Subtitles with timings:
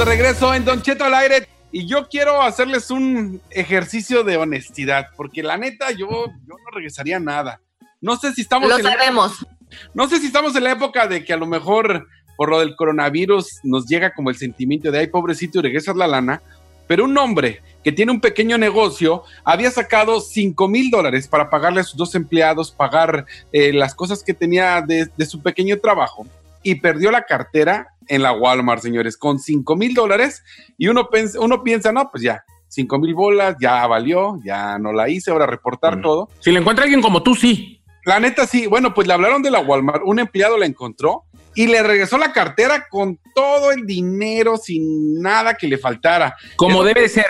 [0.00, 5.08] De regreso en Don Cheto al aire y yo quiero hacerles un ejercicio de honestidad,
[5.14, 7.60] porque la neta yo, yo no regresaría nada.
[8.00, 9.46] No sé si estamos Lo en la- sabemos.
[9.92, 12.76] no sé si estamos en la época de que a lo mejor por lo del
[12.76, 16.40] coronavirus nos llega como el sentimiento de ay pobrecito y regresas la lana,
[16.86, 21.80] pero un hombre que tiene un pequeño negocio había sacado 5 mil dólares para pagarle
[21.82, 26.26] a sus dos empleados, pagar eh, las cosas que tenía de, de su pequeño trabajo
[26.62, 30.42] y perdió la cartera en la Walmart, señores, con 5 mil dólares
[30.76, 31.08] y uno,
[31.38, 35.46] uno piensa, no, pues ya, 5 mil bolas, ya valió, ya no la hice, ahora
[35.46, 36.28] reportar todo.
[36.40, 37.82] Si le encuentra alguien como tú, sí.
[38.04, 41.66] La neta sí, bueno, pues le hablaron de la Walmart, un empleado la encontró y
[41.66, 46.34] le regresó la cartera con todo el dinero sin nada que le faltara.
[46.56, 47.26] Como Eso- debe de ser.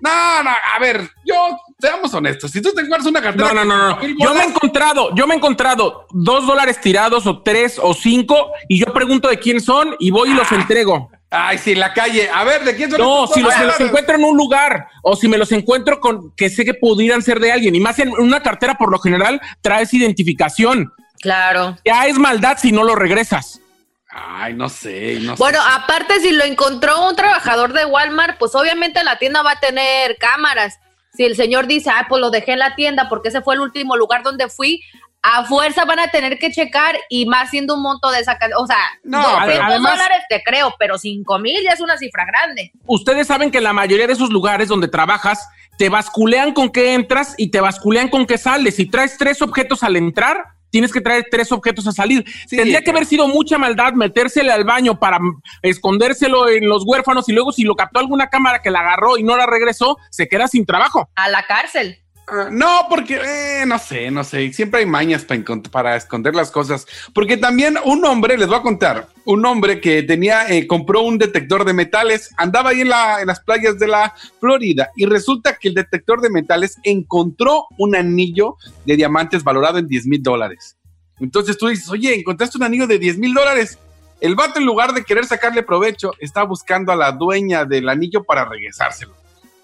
[0.00, 3.52] No, no, a ver, yo, seamos honestos, si tú te encuentras una cartera...
[3.52, 3.98] No, no, no, no.
[4.18, 8.52] Yo me he encontrado, yo me he encontrado dos dólares tirados o tres o cinco
[8.68, 11.10] y yo pregunto de quién son y voy y los entrego.
[11.28, 12.30] Ay, sí, en la calle.
[12.32, 15.16] A ver, ¿de quién son No, si los, me los encuentro en un lugar o
[15.16, 18.10] si me los encuentro con que sé que pudieran ser de alguien y más en
[18.10, 20.92] una cartera por lo general traes identificación.
[21.20, 21.76] Claro.
[21.84, 23.60] Ya es maldad si no lo regresas.
[24.08, 25.68] Ay, no sé, no Bueno, sé.
[25.72, 30.18] aparte, si lo encontró un trabajador de Walmart, pues obviamente la tienda va a tener
[30.18, 30.78] cámaras.
[31.14, 33.60] Si el señor dice, ah, pues lo dejé en la tienda porque ese fue el
[33.60, 34.80] último lugar donde fui,
[35.22, 38.66] a fuerza van a tener que checar y más siendo un monto de esa O
[38.66, 42.24] sea, No, 200 pero además- dólares te creo, pero 5 mil ya es una cifra
[42.24, 42.72] grande.
[42.86, 45.46] Ustedes saben que en la mayoría de esos lugares donde trabajas
[45.78, 48.76] te basculean con qué entras y te basculean con qué sales.
[48.76, 52.24] Si traes tres objetos al entrar, tienes que traer tres objetos a salir.
[52.48, 55.18] Sí, Tendría que haber sido mucha maldad metérsele al baño para
[55.60, 59.22] escondérselo en los huérfanos y luego si lo captó alguna cámara que la agarró y
[59.22, 61.08] no la regresó, se queda sin trabajo.
[61.14, 62.01] A la cárcel.
[62.28, 64.52] Ah, No, porque, eh, no sé, no sé.
[64.52, 65.26] Siempre hay mañas
[65.70, 66.86] para, esconder las cosas.
[67.14, 71.18] Porque también un hombre, les voy a contar, un hombre que tenía, eh, compró un
[71.18, 75.68] detector de metales, andaba ahí en, en las playas de la Florida y resulta que
[75.68, 80.76] el detector de metales encontró un anillo de diamantes valorado en 10 mil dólares.
[81.20, 83.78] Entonces tú dices, oye, encontraste un anillo de 10 mil dólares.
[84.20, 88.22] El vato, en lugar de querer sacarle provecho, está buscando a la dueña del anillo
[88.22, 89.21] para regresárselo.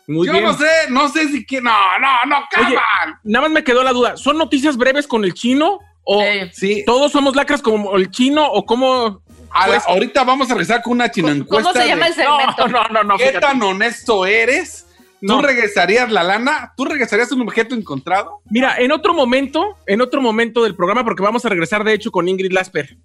[0.08, 0.44] Muy Yo bien.
[0.44, 1.60] no sé, no sé si que.
[1.60, 1.70] No,
[2.00, 3.19] no, no, Oye, cabrón.
[3.22, 4.16] Nada más me quedó la duda.
[4.16, 5.78] ¿Son noticias breves con el chino?
[6.02, 8.46] ¿O Eh, Sí, todos somos lacras como el chino?
[8.50, 9.22] ¿O cómo?
[9.50, 11.72] a la- ahorita vamos a regresar con una chino ¿Cómo encuesta.
[11.82, 12.69] se llama de el segmento?
[12.69, 13.16] No, no, no, no.
[13.19, 13.46] ¿Qué fíjate.
[13.46, 14.86] tan honesto eres?
[15.20, 15.42] ¿Tú No.
[15.42, 16.72] regresarías la lana?
[16.76, 18.40] ¿Tú regresarías un objeto encontrado?
[18.50, 22.10] Mira, en otro momento, en otro momento del programa, porque vamos a regresar de hecho
[22.12, 22.96] con Ingrid Lasper.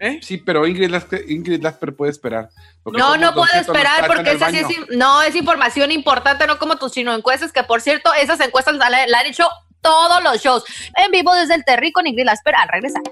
[0.00, 0.20] ¿Eh?
[0.22, 2.50] Sí, pero Ingrid Lasper, Ingrid Lasper puede esperar.
[2.84, 6.92] No, no puedo esperar porque esa sí es, no, es información importante, no como tus
[6.92, 9.48] chino encuestas, que por cierto, esas encuestas la, la han hecho
[9.80, 10.64] todos los shows.
[10.96, 13.02] En vivo desde el Terry con Ingrid Lasper al regresar.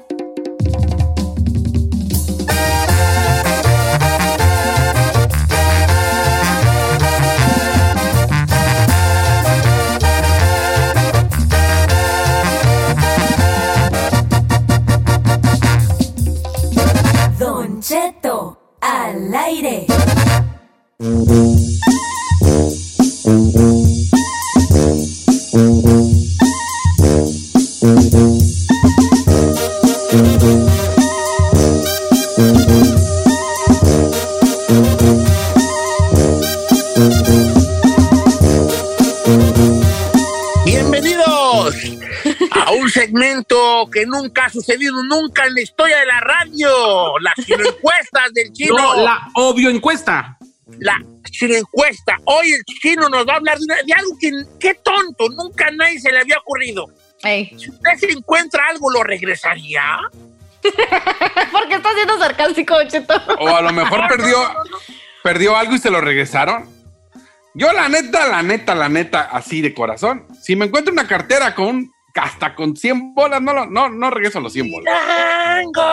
[17.87, 19.87] Cheto al aire.
[44.37, 47.19] Nunca ha sucedido nunca en la historia de la radio.
[47.21, 48.77] Las encuestas del chino.
[48.77, 50.37] No, la obvio encuesta.
[50.79, 51.01] la
[51.41, 52.17] encuesta.
[52.25, 54.31] Hoy el chino nos va a hablar de, una- de algo que,
[54.61, 56.87] qué tonto, nunca a nadie se le había ocurrido.
[57.23, 57.57] Ey.
[57.59, 59.83] Si usted se encuentra algo, ¿lo regresaría?
[61.53, 63.15] ¿Por qué estás siendo sarcástico, Cheto?
[63.39, 64.37] O a lo mejor perdió,
[65.23, 66.69] perdió algo y se lo regresaron.
[67.55, 70.27] Yo, la neta, la neta, la neta, así de corazón.
[70.43, 74.41] Si me encuentro una cartera con hasta con 100 bolas, no, lo- no, no regreso
[74.41, 74.95] los 100 bolas.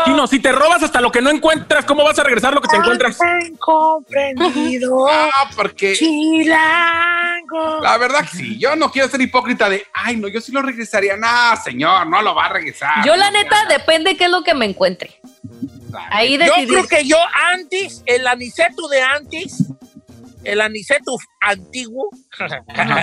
[0.05, 2.67] Chino, si te robas hasta lo que no encuentras, ¿cómo vas a regresar lo que
[2.67, 3.17] te encuentras?
[3.59, 5.05] comprendido.
[5.35, 7.81] Ah, porque Chilango.
[7.81, 10.61] la verdad que sí, yo no quiero ser hipócrita de, ay, no, yo sí lo
[10.61, 11.15] regresaría.
[11.17, 11.27] No,
[11.63, 13.05] señor, no lo va a regresar.
[13.05, 15.19] Yo, la neta, depende qué es lo que me encuentre.
[16.09, 17.17] Ahí Yo creo que yo
[17.53, 19.63] antes, el aniceto de antes,
[20.43, 22.09] el aniceto antiguo.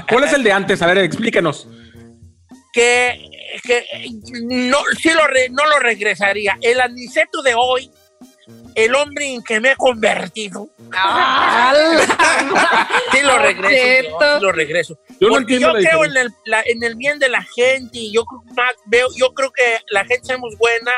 [0.09, 0.83] ¿Cuál es el de antes?
[0.83, 1.69] A ver, explíquenos.
[2.73, 3.29] Que,
[3.65, 3.85] que
[4.43, 6.57] no, sí lo re- no lo regresaría.
[6.63, 7.91] El aniceto de hoy,
[8.75, 10.69] el hombre en que me he convertido,
[13.13, 14.09] sí lo regreso.
[14.11, 14.99] yo, sí lo regreso.
[15.21, 17.99] Yo no Porque yo la creo en el, la- en el bien de la gente
[17.99, 20.93] y yo creo, más veo, yo creo que la gente somos buena,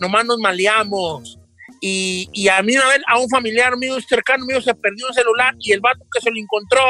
[0.00, 1.38] nomás nos maleamos.
[1.80, 5.14] Y, y a mí una vez, a un familiar mío cercano mío se perdió un
[5.14, 6.80] celular y el vato que se lo encontró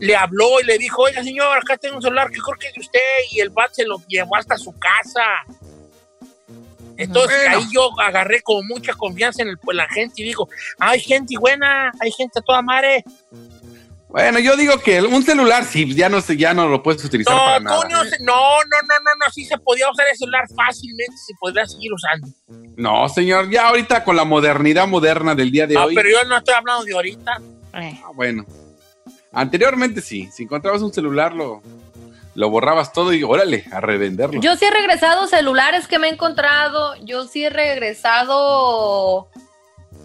[0.00, 2.74] le habló y le dijo, oiga señor, acá tengo un celular que creo que es
[2.74, 3.00] de usted
[3.32, 5.22] y el vato se lo llevó hasta su casa.
[6.96, 7.58] Entonces Bueno.
[7.58, 11.34] ahí yo agarré con mucha confianza en, el- en la gente y digo, hay gente
[11.38, 13.02] buena, hay gente a toda madre.
[14.08, 17.58] Bueno, yo digo que un celular sí, ya no ya no lo puedes utilizar para
[17.58, 17.80] No, nada.
[17.82, 21.12] tú no, se- no, no, no, no, no, sí se podía usar el celular fácilmente,
[21.26, 22.28] se podría seguir usando.
[22.76, 25.96] No, señor, ya ahorita con la modernidad moderna del día de Ah, hoy.
[25.96, 27.40] pero yo no estoy hablando de ahorita.
[27.72, 28.44] Ah, bueno.
[29.34, 31.60] Anteriormente sí, si encontrabas un celular lo,
[32.34, 34.40] lo borrabas todo y órale, a revenderlo.
[34.40, 36.94] Yo sí he regresado celulares que me he encontrado.
[37.04, 39.28] Yo sí he regresado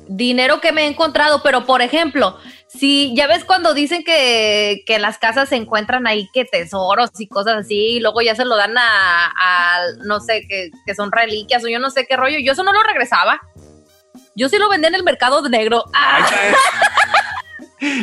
[0.07, 1.41] dinero que me he encontrado.
[1.43, 2.37] Pero, por ejemplo,
[2.67, 7.09] si ya ves cuando dicen que, que en las casas se encuentran ahí que tesoros
[7.19, 10.95] y cosas así, y luego ya se lo dan a, a, no sé, que, que
[10.95, 12.37] son reliquias o yo no sé qué rollo.
[12.39, 13.39] Yo eso no lo regresaba.
[14.35, 15.83] Yo sí lo vendía en el mercado negro.
[15.93, 16.25] Ah,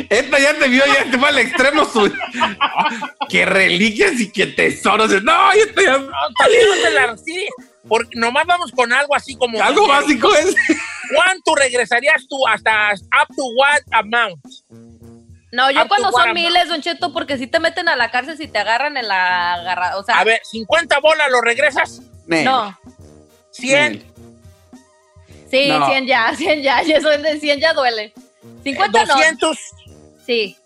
[0.09, 2.11] Esta ya te vio, ya te fue al extremo su.
[3.29, 5.11] que reliquias y que tesoros.
[5.23, 6.07] No, ya te No,
[6.37, 7.47] también de la sí,
[7.87, 9.61] porque nomás vamos con algo así como...
[9.61, 10.55] Algo básico es.
[11.15, 14.39] ¿Cuánto regresarías tú hasta up to what amount?
[15.51, 18.47] no, yo cuando son miles, Don Cheto, porque si te meten a la cárcel si
[18.47, 22.77] te agarran en la agarra, o sea, A ver, 50 bolas lo regresas, no.
[23.51, 24.03] 100,
[25.49, 25.87] Sí, No.
[25.87, 28.13] 100 ya, 100 ya, y eso de 100 ya duele.
[28.63, 29.13] 50 no.
[29.15, 29.57] 200.
[30.25, 30.57] Sí.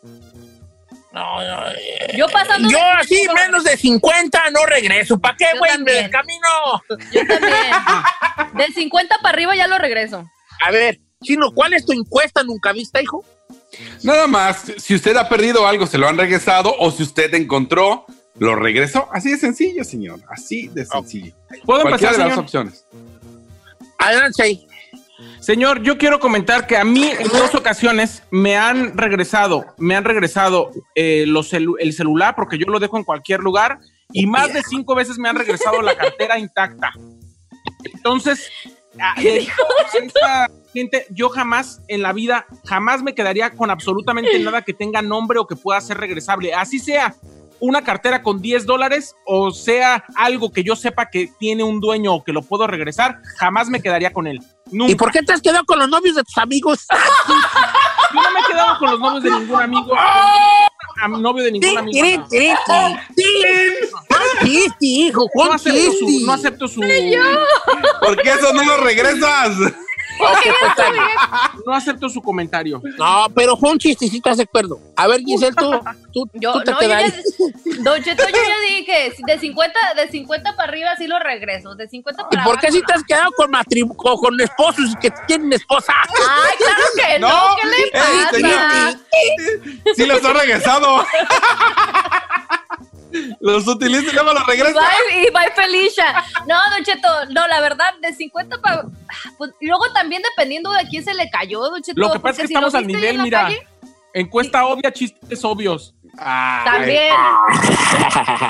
[1.13, 5.19] No, no, eh, Yo pasando Yo de- así menos de 50 no regreso.
[5.19, 5.72] ¿Para qué, güey?
[5.72, 6.04] Me también.
[6.04, 6.48] descamino.
[7.12, 8.56] Yo también.
[8.56, 10.25] De 50 para arriba ya lo regreso.
[10.66, 13.25] A ver, Chino, ¿cuál es tu encuesta nunca vista, hijo?
[14.04, 18.06] Nada más, si usted ha perdido algo, se lo han regresado, o si usted encontró,
[18.39, 19.10] lo regresó.
[19.12, 20.19] Así de sencillo, señor.
[20.30, 21.33] Así de sencillo.
[21.66, 22.86] ¿Puedo Cualquiera empezar, de las opciones.
[23.98, 24.68] Adelante ahí.
[25.42, 30.04] Señor, yo quiero comentar que a mí en dos ocasiones me han regresado, me han
[30.04, 33.80] regresado eh, los celu- el celular porque yo lo dejo en cualquier lugar
[34.14, 36.92] y más de cinco veces me han regresado la cartera intacta.
[37.84, 38.50] Entonces,
[39.00, 39.48] a- de-
[40.06, 45.02] esta gente, yo jamás en la vida, jamás me quedaría con absolutamente nada que tenga
[45.02, 46.54] nombre o que pueda ser regresable.
[46.54, 47.16] Así sea
[47.62, 52.13] una cartera con 10 dólares o sea algo que yo sepa que tiene un dueño
[52.16, 54.42] o que lo puedo regresar, jamás me quedaría con él.
[54.72, 54.92] Nunca.
[54.92, 56.86] ¿Y por qué te has quedado con los novios de tus amigos?
[58.13, 59.94] Yo no me he quedado con los novios de ningún amigo.
[59.95, 62.28] A novio de ningún amigo.
[64.81, 66.81] Hijo, No acepto su, no acepto su,
[68.02, 69.54] ¿Por qué eso no lo regresas?
[70.18, 70.31] Pues,
[71.65, 72.81] no acepto su comentario.
[72.97, 74.80] No, pero fue un chistecito, ¿estás de acuerdo?
[74.95, 75.71] A ver, Giselle, tú,
[76.11, 76.71] tú, Yo, tú te
[77.81, 81.19] no, yo ya, Cheto, yo ya dije, de 50, de 50 para arriba sí lo
[81.19, 81.75] regreso.
[81.75, 84.95] De 50 ¿Y para por qué si te has quedado con, matrimonio con, con esposos
[85.01, 85.94] que tienen esposa?
[86.03, 88.99] Ay, claro que no, No, ¿qué le ey, pasa?
[89.95, 91.06] Sí los ha regresado.
[93.39, 94.73] los utiliza y luego los regresa.
[94.73, 96.23] Bye, y bye Felicia.
[96.47, 98.85] No, Don Cheto, no, la verdad, de 50 para...
[99.37, 101.99] Pues, y luego también dependiendo de quién se le cayó, Don Cheto.
[101.99, 103.44] Lo que pasa es que si estamos al nivel, mira.
[103.44, 103.68] calle,
[104.13, 105.95] Encuesta obvia, chistes obvios.
[106.18, 106.65] Ay.
[106.65, 107.13] También.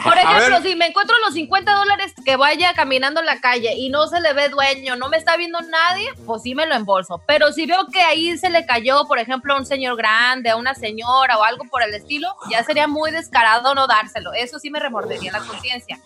[0.04, 3.90] Por ejemplo, si me encuentro los 50 dólares que vaya caminando en la calle y
[3.90, 7.22] no se le ve dueño, no me está viendo nadie, pues sí me lo embolso.
[7.28, 10.56] Pero si veo que ahí se le cayó, por ejemplo, a un señor grande, a
[10.56, 14.34] una señora o algo por el estilo, ya sería muy descarado no dárselo.
[14.34, 16.00] Eso sí me remordería la conciencia.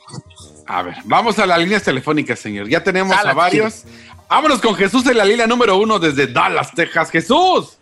[0.67, 2.67] A ver, vamos a las líneas telefónicas, señor.
[2.67, 3.85] Ya tenemos a varios.
[4.27, 7.11] Vámonos con Jesús en la línea número uno desde Dallas, Texas.
[7.11, 7.77] Jesús.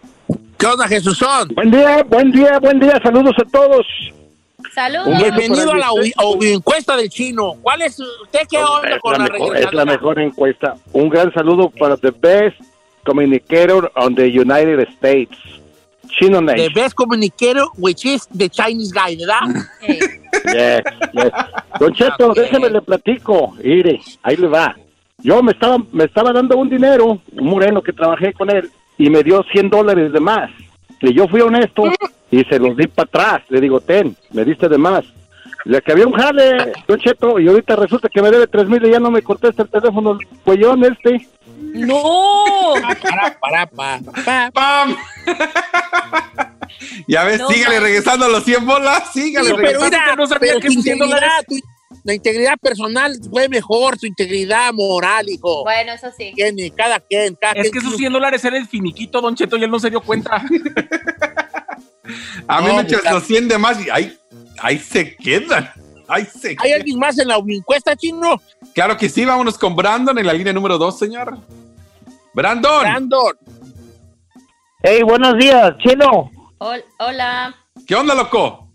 [0.64, 1.50] ¿Qué onda, Jesúsón?
[1.56, 2.98] Buen día, buen día, buen día.
[3.04, 3.86] Saludos a todos.
[4.74, 5.18] Saludos.
[5.18, 5.90] Bienvenido a la
[6.42, 7.56] encuesta del chino.
[7.62, 10.76] ¿Cuál es usted qué onda Es con la, la, mejor, es la mejor encuesta.
[10.94, 12.56] Un gran saludo para the best
[13.06, 15.38] communicator on the United States.
[16.08, 16.74] Chino The Nation.
[16.74, 19.66] best communicator, which is the Chinese guy, ¿verdad?
[19.82, 20.00] Ey.
[20.46, 21.32] Yes, yes.
[21.78, 22.38] Don Cheto, Ok.
[22.38, 23.54] déjeme le platico.
[23.62, 24.78] Mire, ahí le va.
[25.18, 29.10] Yo me estaba, me estaba dando un dinero, un moreno que trabajé con él, y
[29.10, 30.50] me dio 100 dólares de más.
[31.02, 31.84] Y yo fui honesto
[32.32, 33.42] y se los di para atrás.
[33.50, 35.04] Le digo, ten, me diste de más.
[35.66, 38.86] Le que había un jale, Don Cheto, y ahorita resulta que me debe 3 mil
[38.86, 41.26] y ya no me contesta el teléfono el cuellón este.
[41.74, 42.74] No.
[43.02, 44.52] Para, para, pa, pa.
[44.52, 44.96] ¡Pam!
[47.08, 47.84] ya ves, No sígale manches.
[47.84, 49.98] regresando los 100 bolas, sígale Sí, pero regresando.
[49.98, 51.62] mira, no sabía pero que tu 100 integridad, dólares-
[52.04, 55.64] la integridad personal fue mejor, tu integridad moral, hijo.
[55.64, 56.32] Bueno, eso sí.
[56.36, 59.36] Tiene, cada quien, cada Es quien que esos tiene- 100 dólares era el finiquito, Don
[59.36, 60.36] Cheto, y él no se dio cuenta.
[62.48, 64.18] A mí No, me echas pues, los 100 de más y ahí,
[64.60, 65.70] ahí se quedan.
[66.08, 66.80] Ahí se ¿Hay quedan.
[66.82, 68.42] alguien más en la encuesta, chino?
[68.74, 71.38] Claro que sí, vámonos con Brandon en la línea número 2, señor.
[72.34, 72.82] Brandon.
[72.82, 73.38] Brandon.
[74.82, 76.30] Hey, buenos días, Chino.
[76.58, 77.56] Hol- Hola.
[77.88, 78.68] ¿Qué onda, loco?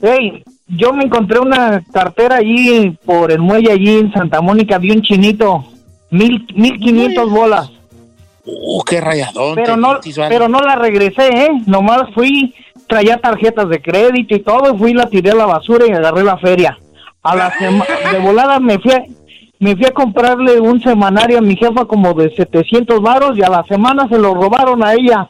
[0.00, 4.90] Hey, yo me encontré una cartera allí por el muelle allí en Santa Mónica, vi
[4.90, 5.64] un chinito,
[6.10, 7.70] mil, mil quinientos bolas,
[8.46, 9.56] Uh, qué rayadón.
[9.56, 12.54] pero no, pero no la regresé, eh, nomás fui,
[12.86, 16.38] traía tarjetas de crédito y todo, fui, la tiré a la basura y agarré la
[16.38, 16.78] feria.
[17.22, 17.52] A la
[18.12, 19.02] de volada me fui, a,
[19.58, 23.48] me fui a comprarle un semanario a mi jefa como de 700 varos y a
[23.48, 25.28] la semana se lo robaron a ella.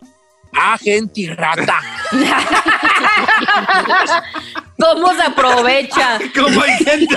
[0.53, 1.77] Ah, gente y rata.
[4.79, 6.19] ¿Cómo se aprovecha?
[6.35, 7.17] ¿Cómo hay gente?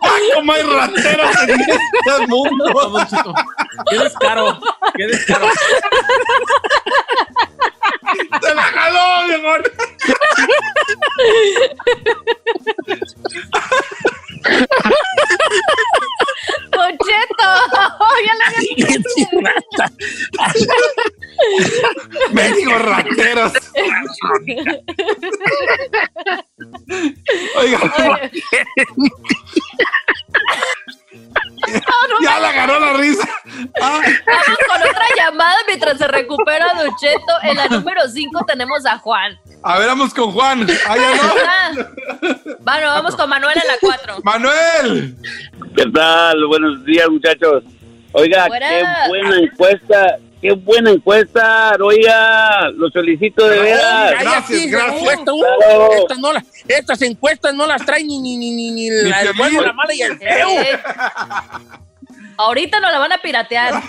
[0.00, 3.06] ¡Ay, cómo hay rateros en este mundo!
[3.90, 4.60] Qué descaro,
[4.96, 5.48] qué descaro.
[8.42, 9.62] ¡Se la jaló, mi amor!
[16.78, 17.48] Don Cheto.
[19.42, 19.92] Rata.
[22.32, 23.52] ¡Mendigos rateros!
[27.56, 27.78] Oiga,
[32.22, 33.28] ya le agarró la risa.
[33.80, 37.32] Ay, Vamos con otra llamada mientras se recupera Don Cheto.
[37.42, 39.38] En la número 5 tenemos a Juan.
[39.62, 40.66] A ver, vamos con Juan.
[40.86, 41.32] Ah, ya no.
[41.32, 41.90] Hola.
[42.60, 44.16] Bueno, vamos con Manuel en la 4.
[44.24, 45.16] Manuel.
[45.74, 46.44] ¿Qué tal?
[46.46, 47.62] Buenos días, muchachos.
[48.12, 48.70] Oiga, Buenas.
[48.70, 51.76] qué buena encuesta, qué buena encuesta.
[51.82, 54.12] Oiga, los felicito de veras.
[54.18, 55.18] Ay, Gracias, gracias.
[55.20, 55.24] uh,
[55.58, 55.90] Claro.
[55.94, 59.32] estas, no las- estas encuestas no las traen ni, ni, ni, ni, ni la, el
[59.34, 60.48] bueno, la mala y el feo.
[62.36, 63.82] Ahorita nos la van a piratear.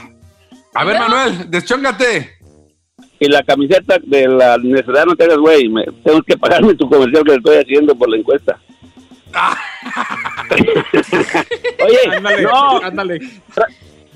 [0.74, 2.38] A ver, Manuel, deschóngate.
[3.20, 5.70] Y la camiseta de la necesidad no te hagas, güey.
[6.04, 8.58] Tengo que pagarme tu comercial que le estoy haciendo por la encuesta.
[11.86, 13.20] Oye, Ándale, no, ándale.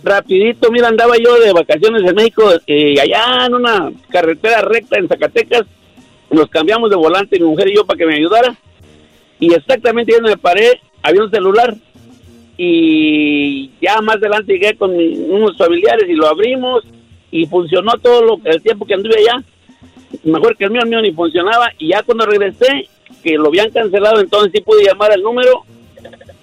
[0.03, 5.07] rapidito, mira, andaba yo de vacaciones en México, eh, allá en una carretera recta en
[5.07, 5.63] Zacatecas,
[6.29, 8.55] nos cambiamos de volante mi mujer y yo para que me ayudara,
[9.39, 11.75] y exactamente ya me paré, había un celular,
[12.57, 16.83] y ya más adelante llegué con mi- unos familiares y lo abrimos,
[17.33, 19.43] y funcionó todo lo, el tiempo que anduve allá,
[20.23, 22.87] mejor que el mío, el mío ni funcionaba, y ya cuando regresé,
[23.23, 25.63] que lo habían cancelado, entonces sí pude llamar al número,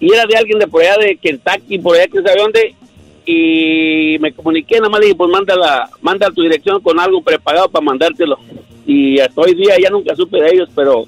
[0.00, 2.74] y era de alguien de por allá de Kentucky, por allá que sabe dónde,
[3.24, 7.22] y me comuniqué, nada más le dije, pues manda, la, manda tu dirección con algo
[7.22, 8.36] prepagado para mandártelo.
[8.84, 11.04] Y hasta hoy día ya nunca supe de ellos, pero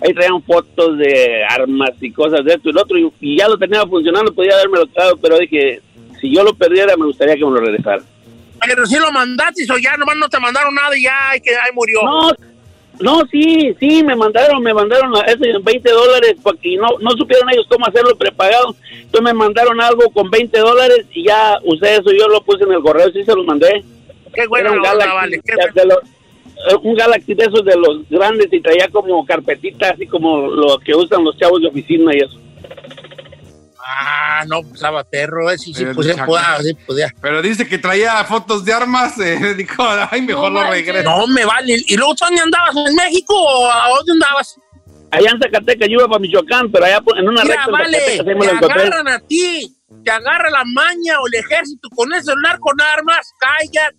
[0.00, 3.58] ahí traían fotos de armas y cosas de esto y lo otro, y, ya lo
[3.58, 5.80] tenía funcionando, podía haberme lo pero dije,
[6.20, 8.04] si yo lo perdiera, me gustaría que me lo regresara.
[8.66, 11.50] Pero si lo mandaste o ya nomás no te mandaron nada y ya ay, que
[11.50, 12.00] ahí murió.
[12.02, 12.30] No,
[13.00, 17.66] no, sí, sí, me mandaron, me mandaron esos 20 dólares porque no, no supieron ellos
[17.68, 18.74] cómo hacerlo prepagado.
[18.92, 22.72] Entonces me mandaron algo con 20 dólares y ya usé eso, yo lo puse en
[22.72, 23.82] el correo, sí se los mandé.
[24.32, 25.40] Qué bueno, un la onda, Galaxy, vale.
[25.44, 25.72] Qué de- bueno.
[25.74, 26.14] de los-
[26.72, 30.78] eh, un Galaxy de esos de los grandes y traía como carpetita, así como lo
[30.78, 32.40] que usan los chavos de oficina y eso.
[33.86, 37.14] Ah, no, pues estaba perro, eh, sí, sí, pues podía, sí podía.
[37.20, 39.18] Pero dice que traía fotos de armas.
[39.20, 41.08] eh, dijo, ay, mejor No lo regreso.
[41.08, 41.76] No me vale.
[41.86, 42.74] ¿Y luego tú dónde andabas?
[42.74, 44.58] ¿En México o a dónde andabas?
[45.10, 48.66] Allá en Zacatecas yo iba para Michoacán, pero allá en una Mira, recta vale, te
[48.66, 49.73] agarran a ti,
[50.04, 53.94] te agarra la maña o el ejército con ese celular con armas, cállate.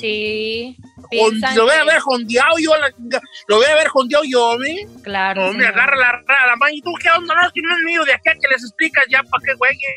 [0.00, 0.76] Sí.
[1.10, 2.90] Con- lo voy a que- haber jondeado yo, la
[3.48, 4.86] lo voy a haber jondeado yo, ¿me?
[5.02, 5.46] Claro.
[5.46, 5.74] No, me señor.
[5.74, 6.74] agarra la, la, la maña.
[6.76, 7.34] ¿Y tú qué onda?
[7.34, 9.96] No, si no es mío, de acá que les explicas ya para qué juegue.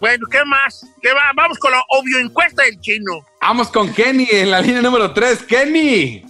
[0.00, 0.86] Bueno, ¿qué más?
[1.02, 1.30] ¿Qué va?
[1.36, 3.20] Vamos con la obvio encuesta del chino.
[3.42, 5.42] Vamos con Kenny en la línea número 3.
[5.42, 6.24] Kenny.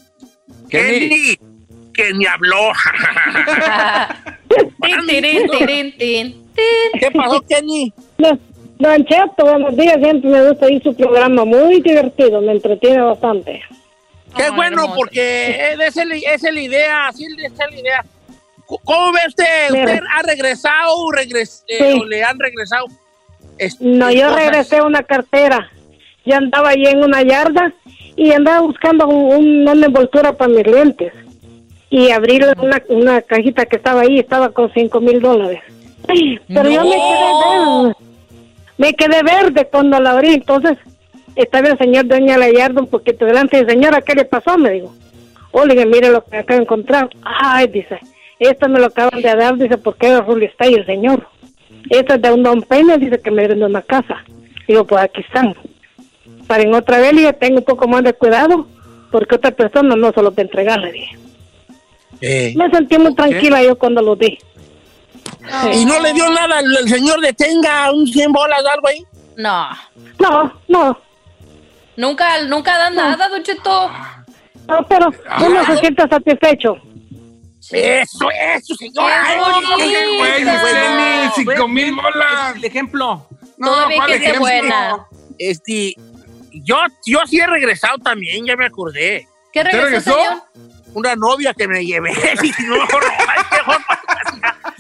[0.69, 1.37] Kenny.
[1.95, 2.73] Kenny, que habló.
[4.83, 6.50] Tin, tirin, tin, tin.
[6.99, 7.93] ¿Qué pasó, Kenny?
[8.19, 8.41] Don-
[8.79, 9.97] Don Cheto, buenos días.
[10.03, 11.45] Siempre me gusta ir su programa.
[11.45, 13.61] Muy divertido, me entretiene bastante.
[14.37, 14.95] Qué Ay, bueno, hermoso.
[14.97, 18.05] porque esa es, la- esa es la idea, sí, esa es la idea.
[18.67, 19.71] ¿Cómo ve usted?
[19.71, 21.99] ¿Usted ha regresado regres- eh, Sí.
[22.01, 22.87] o le han regresado?
[23.81, 24.37] No, yo cosas?
[24.45, 25.69] regresé una cartera.
[26.25, 27.73] Yo andaba allí en una yarda
[28.17, 31.13] y andaba buscando un- una envoltura para mis lentes.
[31.91, 35.61] Y abrí una, una cajita que estaba ahí, estaba con cinco mil dólares.
[36.09, 37.25] Ay, Pero yo me quedé
[37.59, 37.95] verde.
[38.79, 40.35] Me quedé verde cuando la abrí.
[40.35, 40.79] Entonces
[41.37, 43.61] estaba el señor dueño de la yarda un poquito delante.
[43.61, 44.57] Y señora, ¿qué le pasó?
[44.59, 44.95] Me dijo.
[45.53, 47.11] Oiga, mire lo que acabo de encontrar.
[47.23, 47.99] Ay, dice,
[48.39, 51.27] esto me lo acaban de dar, dice, porque era Julio está ahí el señor.
[51.91, 54.25] Esto es de un don payment, dice que me dieron de una casa.
[54.69, 55.55] Digo, pues aquí están.
[56.47, 58.67] Para en otra vez, le tengo un poco más de cuidado,
[59.11, 61.19] porque otra persona no se lo va a entregar, le dije.
[62.21, 64.39] Eh, Me sentí muy tranquila yo cuando lo di.
[65.73, 69.05] ¿Y no le dio nada al el señor de tenga un 100 bolas algo ahí?
[69.37, 69.69] No,
[70.19, 70.99] No, no,
[71.97, 73.91] nunca, nunca dan nada, Don Cheto.
[74.69, 75.11] no, pero
[75.41, 76.77] uno se siente satisfecho.
[77.73, 79.25] Eso, eso, señora.
[79.79, 82.57] Qué Güey, Bueno, Kenny, cinco mil Es bolas.
[82.57, 83.27] el ejemplo.
[83.59, 85.07] No, Todavía ¿cuál que sea buena.
[85.39, 85.95] Este,
[86.53, 89.29] yo, yo sí he regresado también, ya me acordé.
[89.53, 90.15] ¿Qué regresó, regresó?
[90.15, 90.43] señor?
[90.95, 92.11] Una novia que me llevé.
[92.43, 92.85] y no, no,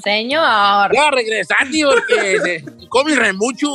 [0.02, 0.88] Señor.
[0.90, 2.62] Voy a regresar, tío, porque
[3.04, 3.68] mi remucho.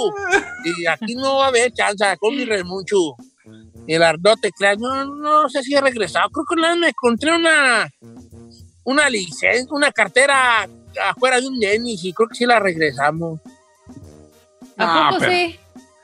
[0.66, 3.16] Y aquí no va a haber chance, con mi remucho.
[3.88, 6.30] Y el ardote, claro, no, no sé si he regresado.
[6.30, 7.88] Creo que vez me encontré una,
[8.84, 10.68] una licencia, una cartera
[11.10, 13.40] afuera de un Dennis y creo que sí la regresamos.
[14.78, 15.60] Ah, ¿A poco pero- sí?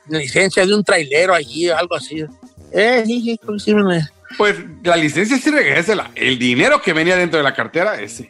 [0.08, 2.24] Licencia de un trailero allí, algo así.
[2.72, 6.10] Eh, sí, sí, creo que sí me la- Pues la licencia sí regresa.
[6.14, 8.28] El dinero que venía dentro de la cartera, ese.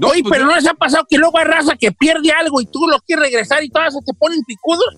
[0.00, 2.30] No, Oye, pues, pero yo- ¿no les ha pasado que luego hay raza que pierde
[2.32, 4.96] algo y tú lo quieres regresar y todas se te ponen picudos?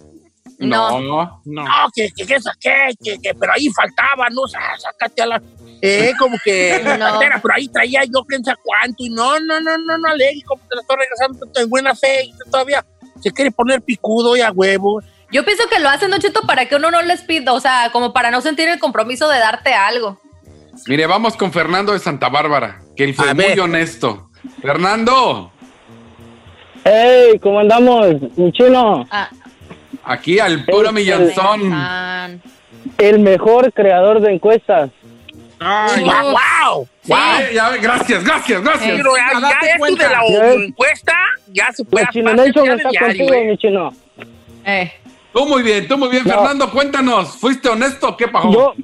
[0.58, 1.40] No, No.
[1.44, 5.42] No, que, que, que saqué, que, que, pero ahí faltaba, no, Sá- sácate a la...
[5.80, 6.98] Eh, como que No.
[6.98, 10.42] cartera, pero ahí traía yo quién sabe cuánto, y no, no, no, no, no, Alegre,
[10.44, 12.84] como te la estoy regresando en buena fe, y todavía
[13.20, 15.04] se quiere poner picudo y a huevos.
[15.30, 17.90] Yo pienso que lo hacen, Don Cheto, para que uno no les pida, o sea,
[17.92, 20.20] como para no sentir el compromiso de darte algo.
[20.86, 23.60] Mire, vamos con Fernando de Santa Bárbara, que él fue A muy ver.
[23.60, 24.27] honesto.
[24.62, 25.50] Fernando,
[26.84, 28.16] Hey, ¿cómo andamos?
[28.36, 29.28] Mi chino, Ah,
[30.04, 32.40] aquí al puro Este- millonzón.
[32.96, 34.90] El mejor creador de encuestas.
[35.60, 36.32] Ay, ¡Wow!
[36.32, 36.88] wow.
[37.02, 37.10] Sí.
[37.12, 38.96] Ya, ya, gracias, gracias, gracias.
[38.96, 40.08] Pero ya, ya esto cuenta.
[40.08, 41.14] de la encuesta
[41.48, 43.44] ya se puede La Chino hacer Nation ya está diario, contigo, ¿eh?
[43.46, 43.92] mi chino.
[44.64, 44.92] Eh.
[45.32, 46.34] Tú muy bien, tú muy bien, No.
[46.34, 48.50] Fernando, cuéntanos, ¿fuiste honesto o qué pasó?
[48.52, 48.74] Yo,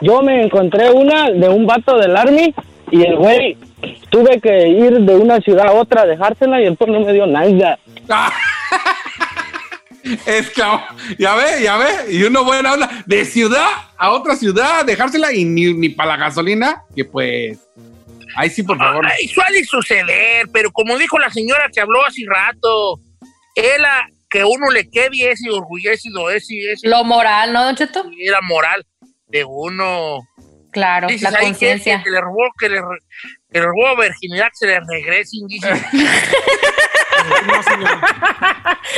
[0.00, 2.54] yo me encontré una de un vato del Army
[2.90, 3.56] y el güey
[4.10, 7.12] tuve que ir de una ciudad a otra a dejársela y el pues no me
[7.12, 7.78] dio nada.
[10.24, 10.62] Es que,
[11.18, 13.66] ya ve, ya ve, y uno buena onda, de ciudad
[13.98, 17.58] a otra ciudad, dejársela y ni, ni para la gasolina, que pues,
[18.36, 19.04] ahí sí, por favor.
[19.04, 23.00] Ay, suele suceder, pero como dijo la señora que habló hace rato,
[23.56, 28.04] él a- que uno le quede ese orgulloso, ese, ese Lo moral, ¿no, Don Cheto?
[28.20, 28.86] era moral
[29.26, 30.18] de uno.
[30.76, 31.96] Claro, Dices la conciencia.
[31.98, 32.82] que, que le robó, que le,
[33.50, 35.70] le robó virginidad, que se le regresen, dice.
[37.46, 37.98] no, señor.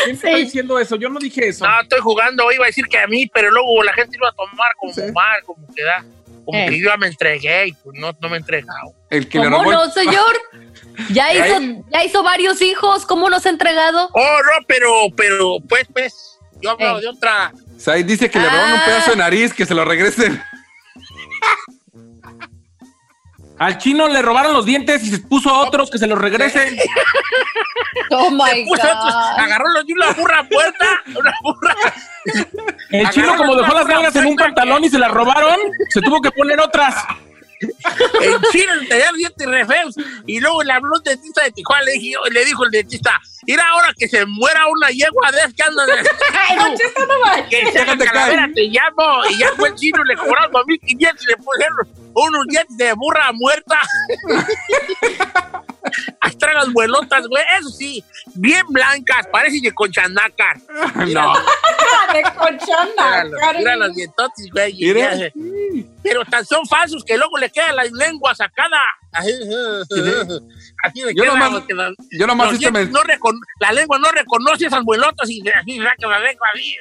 [0.04, 0.44] ¿Quién te está Sí.
[0.44, 0.96] diciendo eso?
[0.96, 1.64] Yo no dije eso.
[1.66, 4.32] no, estoy jugando, iba a decir que a mí, pero luego la gente iba a
[4.32, 6.04] tomar como mal, como que da,
[6.44, 6.66] como Eh.
[6.68, 8.92] que yo ya me entregué y pues no, no me he entregado.
[9.10, 9.70] El que le ¿Cómo robó.
[9.70, 10.36] el- no, señor?
[11.10, 14.08] Ya hizo, ya hizo varios hijos, ¿cómo no se ha entregado?
[14.12, 17.02] Oh, no, pero, pero, pues, pues, yo hablo Eh.
[17.02, 17.52] de otra.
[17.76, 18.84] O sea, ahí dice que le robaron un Ah.
[18.84, 20.42] pedazo de nariz, que se lo regresen.
[23.58, 26.78] Al chino le robaron los dientes y se puso otros que se los regresen.
[28.10, 31.74] Oh my Puso otros, agarró los de una burra muerta, una burra.
[32.90, 35.56] El Agarraron chino, como dejó las nalgas en un pantalón y se las robaron,
[35.90, 36.94] se tuvo que poner otras.
[38.22, 39.94] El chino le tenía dientes re feos.
[40.26, 43.64] Y luego le habló un dentista de Tijuana, le, dije, le dijo el dentista, mira
[43.72, 48.62] ahora que se muera una yegua de que en el estado, que se calavera, te
[48.62, 49.24] llamo.
[49.30, 53.30] Y ya fue el chino, le cobraron 2.500 y le pusieron unos dientes de burra
[53.32, 53.78] muerta.
[56.20, 57.42] Ahí están las vuelotas, güey.
[57.58, 58.04] Eso sí,
[58.34, 60.60] bien blancas, parecen de conchanacas.
[60.96, 61.32] Mira, No.
[62.12, 63.24] de cochona.
[63.56, 64.74] Mira, los dientotes, güey.
[64.74, 65.14] Mira.
[65.16, 65.30] Ya.
[66.02, 68.78] Pero tan son falsos que luego le queda la lengua sacada.
[69.12, 71.34] Así le Yo queda.
[71.34, 75.42] nomás- la- yo nomás los men- no recon- la lengua no reconoce esas vuelotas y
[75.48, 76.76] así saca la lengua así.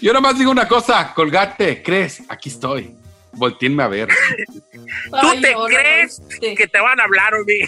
[0.00, 2.22] Yo nomás digo una cosa, colgate, ¿crees?
[2.28, 2.96] Aquí estoy.
[3.36, 4.08] Volteenme a ver.
[5.10, 6.56] ¿Tú Ay, te no, no, crees no.
[6.56, 7.66] que te van a hablar, hombre?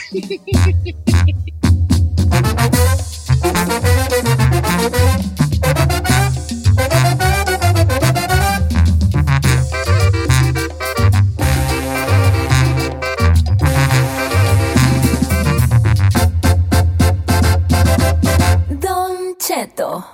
[18.80, 20.04] Don Cheto.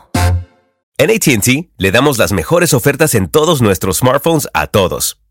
[0.99, 5.22] En ATT le damos las mejores ofertas en todos nuestros smartphones a todos.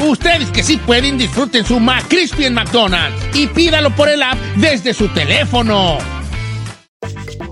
[0.00, 4.94] Ustedes que sí pueden, disfruten su McCrispy en McDonald's y pídalo por el app desde
[4.94, 5.98] su teléfono.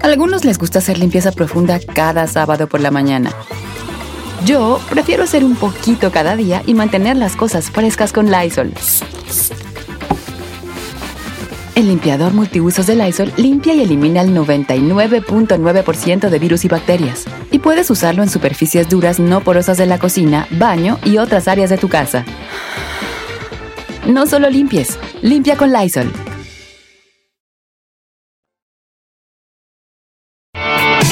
[0.02, 3.32] Algunos les gusta hacer limpieza profunda cada sábado por la mañana.
[4.46, 8.72] Yo prefiero hacer un poquito cada día y mantener las cosas frescas con Lysol.
[11.78, 17.24] El limpiador multiusos de Lysol limpia y elimina el 99.9% de virus y bacterias.
[17.52, 21.70] Y puedes usarlo en superficies duras no porosas de la cocina, baño y otras áreas
[21.70, 22.24] de tu casa.
[24.08, 26.12] No solo limpies, limpia con Lysol.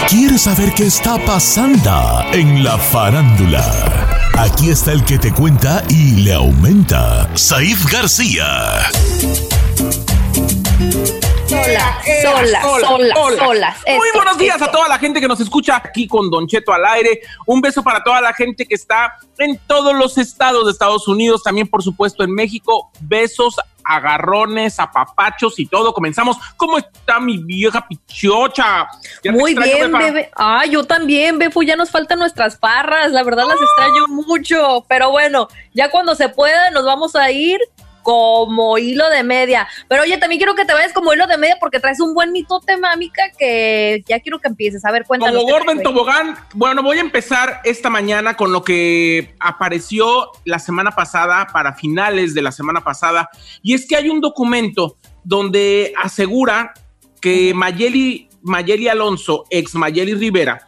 [0.09, 3.62] ¿Quieres saber qué está pasando en la farándula?
[4.37, 8.83] Aquí está el que te cuenta y le aumenta, Saif García.
[10.76, 13.76] Solas, solas, solas, solas.
[13.86, 16.84] Muy buenos días a toda la gente que nos escucha aquí con Don Cheto al
[16.84, 17.20] aire.
[17.46, 21.42] Un beso para toda la gente que está en todos los estados de Estados Unidos,
[21.42, 22.90] también por supuesto en México.
[23.00, 25.94] Besos, agarrones, apapachos y todo.
[25.94, 26.36] Comenzamos.
[26.58, 28.86] ¿Cómo está mi vieja pichocha?
[29.24, 30.04] Ya Muy extraño, bien, Befa.
[30.04, 30.30] bebé.
[30.36, 35.10] Ah, yo también, Befu, ya nos faltan nuestras parras, la verdad las extraño mucho, pero
[35.10, 37.60] bueno, ya cuando se pueda nos vamos a ir
[38.07, 39.66] como hilo de media.
[39.88, 42.31] Pero oye, también quiero que te vayas como hilo de media porque traes un buen
[42.31, 44.85] mitote, mámica, que ya quiero que empieces.
[44.85, 45.42] A ver, cuéntanos.
[45.42, 50.61] Como gordo en tobogán, bueno, voy a empezar esta mañana con lo que apareció la
[50.61, 53.29] semana pasada, para finales de la semana pasada,
[53.61, 56.75] y es que hay un documento donde asegura
[57.21, 60.65] que Mayeli, Mayeli Alonso, ex Mayeli Rivera,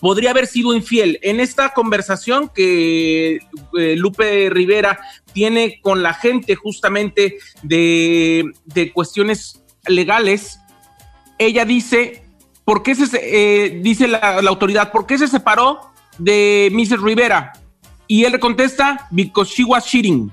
[0.00, 1.18] podría haber sido infiel.
[1.22, 3.38] En esta conversación que
[3.78, 4.98] eh, Lupe Rivera
[5.32, 10.58] tiene con la gente justamente de, de cuestiones legales,
[11.38, 12.24] ella dice,
[12.64, 17.00] ¿por qué se, eh, dice la, la autoridad, ¿por qué se separó de Mrs.
[17.02, 17.52] Rivera?
[18.06, 20.32] Y él le contesta, because she was cheating.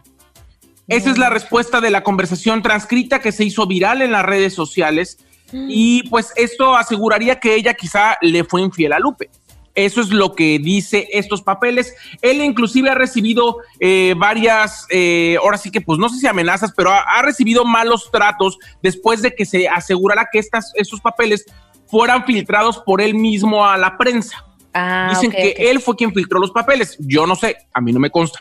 [0.87, 4.53] Esa es la respuesta de la conversación transcrita que se hizo viral en las redes
[4.53, 5.19] sociales.
[5.53, 9.29] Y pues esto aseguraría que ella quizá le fue infiel a Lupe.
[9.77, 11.93] Eso es lo que dice estos papeles.
[12.23, 16.73] Él inclusive ha recibido eh, varias, eh, ahora sí que pues no sé si amenazas,
[16.75, 21.45] pero ha, ha recibido malos tratos después de que se asegurara que estas, estos papeles
[21.87, 24.43] fueran filtrados por él mismo a la prensa.
[24.73, 26.97] Ah, Dicen que él fue quien filtró los papeles.
[26.99, 28.39] Yo no sé, a mí no me consta.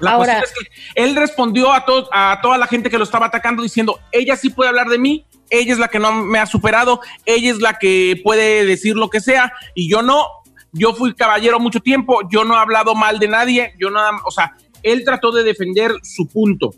[0.00, 0.52] La Ahora- cuestión es
[0.94, 4.48] que él respondió a, a toda la gente que lo estaba atacando diciendo, ella sí
[4.48, 7.78] puede hablar de mí, ella es la que no me ha superado, ella es la
[7.78, 10.26] que puede decir lo que sea y yo no.
[10.74, 14.30] Yo fui caballero mucho tiempo, yo no he hablado mal de nadie, yo nada, o
[14.30, 16.72] sea, él trató de defender su punto.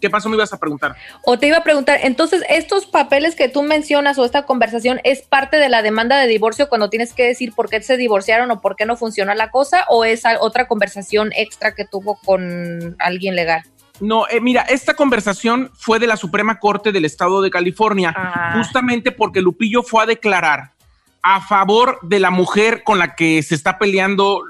[0.00, 0.28] ¿Qué pasó?
[0.28, 0.94] Me ibas a preguntar.
[1.24, 5.22] O te iba a preguntar, entonces, estos papeles que tú mencionas o esta conversación es
[5.22, 8.60] parte de la demanda de divorcio cuando tienes que decir por qué se divorciaron o
[8.60, 13.34] por qué no funciona la cosa, o es otra conversación extra que tuvo con alguien
[13.34, 13.62] legal?
[14.00, 18.52] No, eh, mira, esta conversación fue de la Suprema Corte del Estado de California, Ah.
[18.56, 20.74] justamente porque Lupillo fue a declarar
[21.22, 24.42] a favor de la mujer con la que se está peleando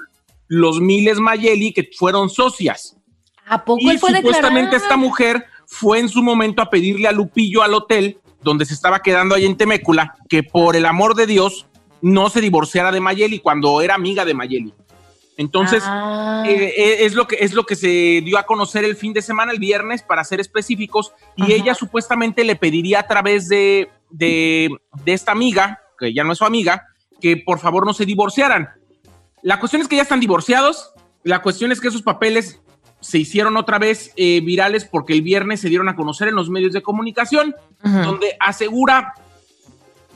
[0.46, 2.96] los miles Mayeli, que fueron socias.
[3.46, 4.82] ¿A poco Y él fue supuestamente declarar?
[4.82, 9.00] esta mujer fue en su momento a pedirle a Lupillo al hotel donde se estaba
[9.00, 11.66] quedando ahí en Temécula que por el amor de Dios
[12.00, 14.72] no se divorciara de Mayeli cuando era amiga de Mayeli.
[15.36, 16.44] Entonces, Ah.
[16.48, 19.22] eh, eh, es, lo que, es lo que se dio a conocer el fin de
[19.22, 21.52] semana, el viernes, para ser específicos, y Ajá.
[21.52, 24.68] ella supuestamente le pediría a través de, de,
[25.04, 26.86] de esta amiga, que ya no es su amiga,
[27.20, 28.68] que por favor no se divorciaran.
[29.42, 30.92] La cuestión es que ya están divorciados,
[31.24, 32.60] la cuestión es que esos papeles
[33.00, 36.50] se hicieron otra vez eh, virales porque el viernes se dieron a conocer en los
[36.50, 39.14] medios de comunicación, donde asegura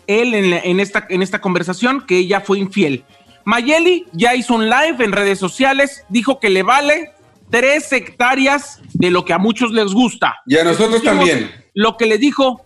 [0.07, 3.05] él en, la- en esta, en esta conversación que ella fue infiel.
[3.45, 7.13] Mayeli ya hizo un live en redes sociales, dijo que le vale
[7.51, 10.37] tres hectáreas de lo que a muchos les gusta.
[10.47, 11.51] Y a nosotros Escuchemos también.
[11.75, 12.65] Lo que le dijo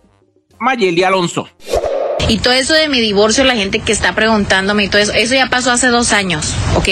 [0.59, 1.47] Mayeli Alonso.
[2.29, 5.33] Y todo eso de mi divorcio, la gente que está preguntándome y todo eso, eso
[5.35, 6.89] ya pasó hace dos años, ¿ok?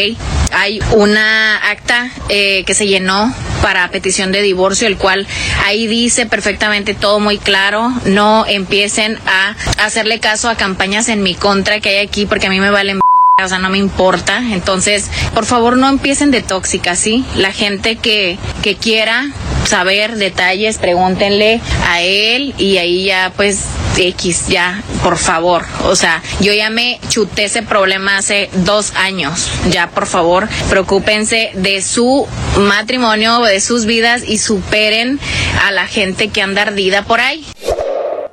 [0.52, 5.28] Hay una acta eh, que se llenó para petición de divorcio, el cual
[5.66, 11.36] ahí dice perfectamente todo muy claro, no empiecen a hacerle caso a campañas en mi
[11.36, 13.00] contra que hay aquí porque a mí me valen
[13.44, 14.38] o sea, no me importa.
[14.52, 17.26] Entonces, por favor, no empiecen de tóxicas, ¿sí?
[17.36, 19.30] La gente que, que quiera
[19.66, 23.66] saber detalles, pregúntenle a él y ahí ya, pues,
[23.98, 25.64] X, ya, por favor.
[25.86, 29.50] O sea, yo ya me chuté ese problema hace dos años.
[29.70, 32.28] Ya, por favor, preocúpense de su
[32.60, 35.20] matrimonio, de sus vidas y superen
[35.64, 37.46] a la gente que anda ardida por ahí.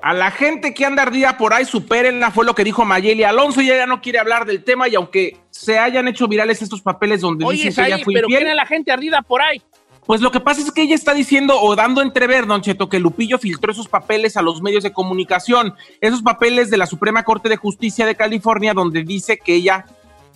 [0.03, 3.61] A la gente que anda ardida por ahí, supérenla, fue lo que dijo Mayeli Alonso
[3.61, 7.21] y ella no quiere hablar del tema y aunque se hayan hecho virales estos papeles
[7.21, 9.63] donde Oye, dicen que ella fue pero infiel, ¿quién es la gente ardida por ahí?
[10.07, 12.89] Pues lo que pasa es que ella está diciendo o dando a entrever, Don Cheto,
[12.89, 17.23] que Lupillo filtró esos papeles a los medios de comunicación, esos papeles de la Suprema
[17.23, 19.87] Corte de Justicia de California, donde dice que ella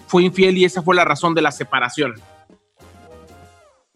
[0.06, 2.14] fue infiel y esa fue la razón de la separación.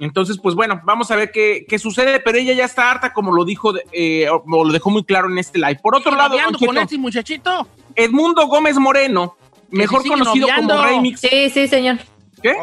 [0.00, 3.32] Entonces, pues bueno, vamos a ver qué, qué sucede, pero ella ya está harta, como
[3.32, 5.78] lo dijo, eh, o lo dejó muy claro en este live.
[5.80, 7.68] Por otro ¿Sigue lado, Don con Cheto, este muchachito?
[7.94, 9.36] Edmundo Gómez Moreno,
[9.68, 10.74] mejor conocido noviando.
[10.74, 11.20] como Remix.
[11.20, 11.98] Sí, sí, señor.
[12.42, 12.54] ¿Qué?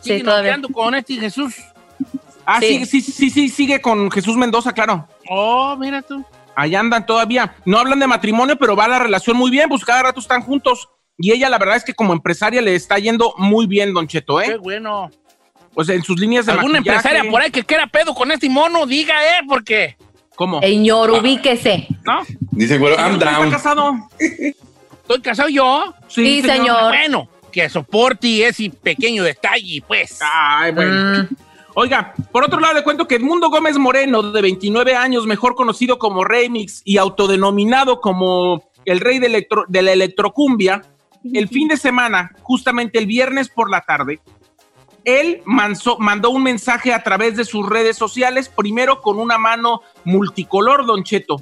[0.00, 0.60] Sí, todavía.
[0.74, 1.54] con este Jesús.
[2.46, 2.84] Ah, Sí.
[2.86, 5.06] sí, sí, sí, sí, sigue con Jesús Mendoza, claro.
[5.28, 6.24] Oh, mira tú.
[6.56, 7.54] Ahí andan todavía.
[7.64, 10.88] No hablan de matrimonio, pero va la relación muy bien, pues cada rato están juntos.
[11.18, 14.38] Y ella, la verdad es que como empresaria le está yendo muy bien, Don Cheto,
[14.38, 14.56] Qué ¿eh?
[14.58, 15.10] bueno.
[15.72, 16.98] Pues en sus líneas de ¿Alguna maquillaje.
[17.08, 18.84] empresaria por ahí que quiera pedo con este mono?
[18.86, 19.96] Diga, eh, porque.
[20.34, 20.60] ¿Cómo?
[20.60, 21.86] Señor, ubíquese.
[22.04, 22.20] ¿No?
[22.50, 23.50] Dice, bueno, I'm ¿Está down.
[23.50, 23.94] casado?
[24.18, 25.94] ¿Estoy casado yo?
[26.08, 26.88] Sí, señor.
[26.88, 30.18] Bueno, que soporte ese pequeño detalle, pues.
[30.22, 31.22] Ay, bueno.
[31.22, 31.28] Mm.
[31.74, 35.98] Oiga, por otro lado le cuento que Edmundo Gómez Moreno, de 29 años, mejor conocido
[35.98, 40.82] como Remix y autodenominado como el rey de, electro- de la electrocumbia,
[41.32, 44.20] el fin de semana, justamente el viernes por la tarde,
[45.04, 50.84] él mandó un mensaje a través de sus redes sociales, primero con una mano multicolor,
[50.84, 51.36] Don Cheto,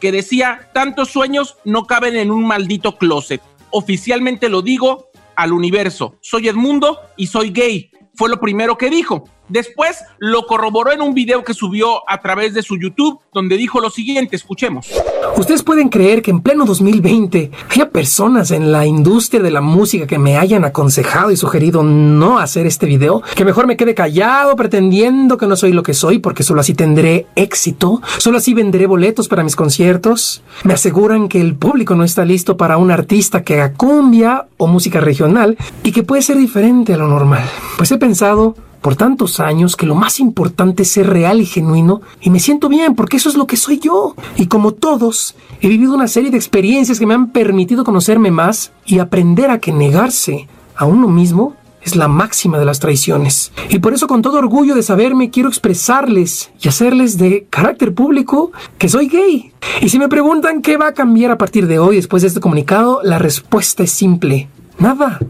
[0.00, 3.42] que decía, tantos sueños no caben en un maldito closet.
[3.70, 7.90] Oficialmente lo digo al universo, soy Edmundo y soy gay.
[8.14, 9.24] Fue lo primero que dijo.
[9.48, 13.80] Después lo corroboró en un video que subió a través de su YouTube, donde dijo
[13.80, 14.88] lo siguiente, escuchemos.
[15.36, 20.06] ¿Ustedes pueden creer que en pleno 2020 haya personas en la industria de la música
[20.06, 23.22] que me hayan aconsejado y sugerido no hacer este video?
[23.34, 26.74] Que mejor me quede callado pretendiendo que no soy lo que soy porque solo así
[26.74, 30.42] tendré éxito, solo así venderé boletos para mis conciertos.
[30.64, 34.66] Me aseguran que el público no está listo para un artista que haga cumbia o
[34.66, 37.44] música regional y que puede ser diferente a lo normal.
[37.76, 42.02] Pues he pensado por tantos años que lo más importante es ser real y genuino
[42.20, 44.14] y me siento bien porque eso es lo que soy yo.
[44.36, 48.72] Y como todos, he vivido una serie de experiencias que me han permitido conocerme más
[48.84, 51.54] y aprender a que negarse a uno mismo
[51.86, 53.52] es la máxima de las traiciones.
[53.70, 58.50] Y por eso con todo orgullo de saberme quiero expresarles y hacerles de carácter público
[58.76, 59.52] que soy gay.
[59.80, 62.40] Y si me preguntan qué va a cambiar a partir de hoy después de este
[62.40, 64.48] comunicado, la respuesta es simple.
[64.78, 65.20] Nada.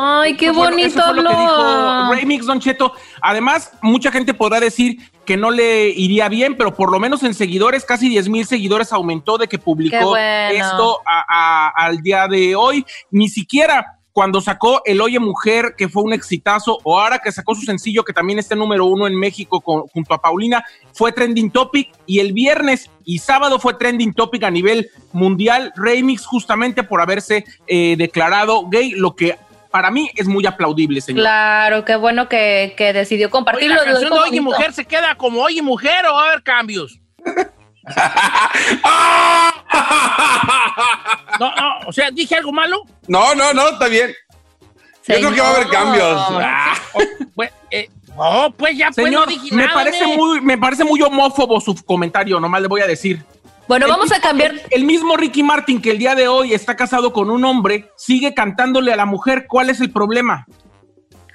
[0.00, 2.14] Ay, qué Eso bonito fue lo que dijo habló.
[2.14, 2.92] Remix Don Cheto.
[3.20, 7.34] Además, mucha gente podrá decir que no le iría bien, pero por lo menos en
[7.34, 10.54] seguidores, casi 10 mil seguidores aumentó de que publicó bueno.
[10.64, 12.86] esto a- a- al día de hoy.
[13.10, 17.54] Ni siquiera cuando sacó El Oye Mujer, que fue un exitazo, o ahora que sacó
[17.54, 21.50] su sencillo, que también está número uno en México con- junto a Paulina, fue trending
[21.52, 21.90] topic.
[22.06, 27.44] Y el viernes y sábado fue trending topic a nivel mundial, remix, justamente por haberse
[27.68, 29.36] eh, declarado gay, lo que
[29.78, 31.22] para mí es muy aplaudible, señor.
[31.22, 33.76] Claro, qué bueno que, que decidió Oye, compartirlo.
[33.76, 34.40] la lo canción de Oye.
[34.40, 36.98] Mujer se queda como Oye Mujer o va a haber cambios.
[41.38, 42.82] no, no, o sea, dije algo malo.
[43.06, 44.12] No, no, no, está bien.
[45.06, 46.26] Yo creo que va a haber cambios.
[46.32, 46.74] Ah.
[47.36, 50.16] Pues, eh, no, pues ya pues, Señor, no dije me nada, parece ne.
[50.16, 53.24] muy, me parece muy homófobo su comentario, nomás le voy a decir.
[53.68, 54.50] Bueno, El vamos a mismo- cambiar.
[54.52, 57.90] El, el mismo Ricky Martin que el día de hoy está casado con un hombre,
[57.96, 59.46] sigue cantándole a la mujer.
[59.46, 60.46] ¿Cuál es el problema?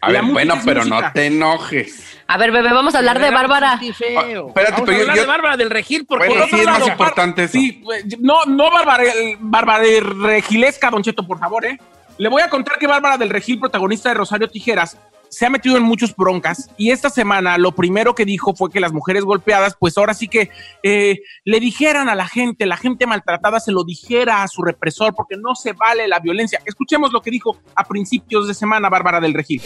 [0.01, 1.01] A La ver, bueno, pero música.
[1.01, 2.17] no te enojes.
[2.27, 3.77] A ver, bebé, vamos a hablar de Bárbara.
[3.79, 4.17] Sí, feo.
[4.19, 6.65] Ah, espérate, Vamos pero a hablar yo- de Bárbara del Regil porque Bueno, sí, es
[6.65, 7.53] más importante eso.
[7.53, 9.03] Sí, pues, no, no Bárbara,
[9.39, 11.79] Bárbara del Regilesca, Don Cheto, por favor, ¿eh?
[12.17, 14.97] Le voy a contar que Bárbara del Regil, protagonista de Rosario Tijeras,
[15.33, 18.79] se ha metido en muchos broncas y esta semana lo primero que dijo fue que
[18.79, 20.51] las mujeres golpeadas, pues ahora sí que
[20.83, 25.15] eh, le dijeran a la gente, la gente maltratada se lo dijera a su represor
[25.15, 26.61] porque no se vale la violencia.
[26.65, 29.61] Escuchemos lo que dijo a principios de semana Bárbara del Regil.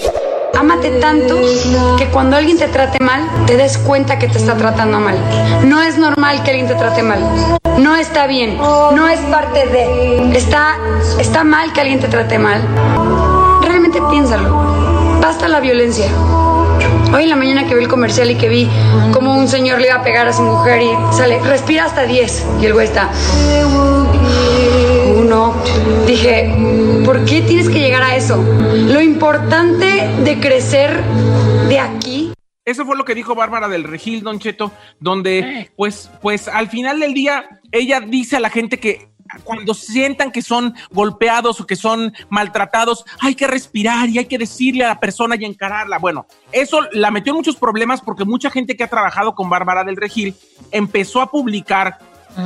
[0.57, 1.35] Ámate tanto
[1.97, 5.17] que cuando alguien te trate mal, te des cuenta que te está tratando mal.
[5.65, 7.19] No es normal que alguien te trate mal.
[7.77, 8.57] No está bien.
[8.57, 10.35] No es parte de.
[10.35, 10.77] Está,
[11.19, 12.61] está mal que alguien te trate mal.
[13.61, 14.66] Realmente piénsalo.
[15.27, 16.05] Basta la violencia.
[17.13, 18.65] Hoy en la mañana que vi el comercial y que vi
[19.11, 22.47] cómo un señor le iba a pegar a su mujer y sale, respira hasta 10.
[22.61, 23.11] Y el güey está.
[25.17, 25.53] Uno.
[26.07, 26.49] Dije,
[27.03, 28.37] ¿por qué tienes que llegar a eso?
[28.37, 31.03] Lo importante de crecer
[31.67, 32.31] de aquí
[32.63, 37.01] Eso fue lo que dijo Bárbara del Regil, Don Cheto, donde, pues, pues al final
[37.01, 39.09] del día, ella dice a la gente que
[39.43, 44.37] cuando sientan que son golpeados o que son maltratados, hay que respirar y hay que
[44.37, 45.97] decirle a la persona y encararla.
[45.99, 49.83] Bueno, eso la metió en muchos problemas porque mucha gente que ha trabajado con Bárbara
[49.83, 50.35] del Regil
[50.71, 51.99] empezó a publicar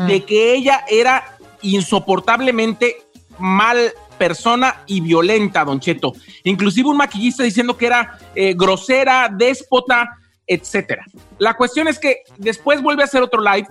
[0.08, 3.04] de que ella era insoportablemente
[3.38, 6.14] mal persona y violenta, Don Cheto.
[6.44, 11.06] Inclusive un maquillista diciendo que era eh, grosera, déspota, etcétera.
[11.40, 13.68] La cuestión es que después vuelve a hacer otro live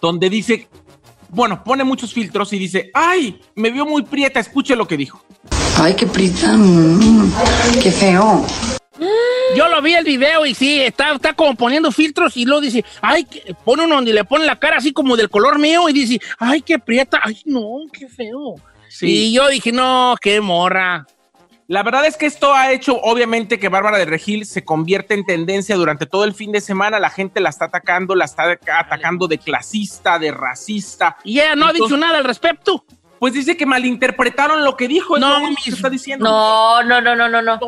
[0.00, 0.68] donde dice,
[1.30, 5.22] bueno, pone muchos filtros y dice, ay, me vio muy prieta, escuche lo que dijo.
[5.76, 7.32] Ay, qué prita, mm,
[7.82, 8.44] qué feo.
[9.56, 12.84] Yo lo vi el video y sí, está, está como poniendo filtros y luego dice,
[13.00, 15.92] ay, que- pone uno donde le pone la cara así como del color mío y
[15.92, 17.62] dice, ay, qué prieta, ay, no,
[17.92, 18.56] qué feo.
[19.06, 21.06] Y yo dije, no, qué morra.
[21.68, 25.26] La verdad es que esto ha hecho, obviamente, que Bárbara de Regil se convierte en
[25.26, 26.98] tendencia durante todo el fin de semana.
[26.98, 31.18] La gente la está atacando, la está atacando de clasista, de racista.
[31.24, 32.86] Y ella no ha dicho nada al respecto.
[33.18, 35.18] Pues dice que malinterpretaron lo que dijo.
[35.18, 36.24] No, que está diciendo.
[36.24, 37.58] No, no, no, no, no, no.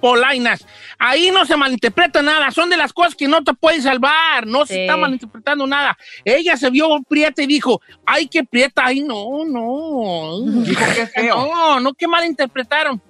[0.00, 0.66] Polainas.
[0.98, 2.50] Ahí no se malinterpreta nada.
[2.50, 4.46] Son de las cosas que no te pueden salvar.
[4.46, 5.96] No se está malinterpretando nada.
[6.26, 8.82] Ella se vio prieta y dijo, ay, qué prieta.
[8.84, 10.40] Ay, no, no.
[10.62, 11.36] Dijo que feo.
[11.36, 13.00] No, no, que malinterpretaron.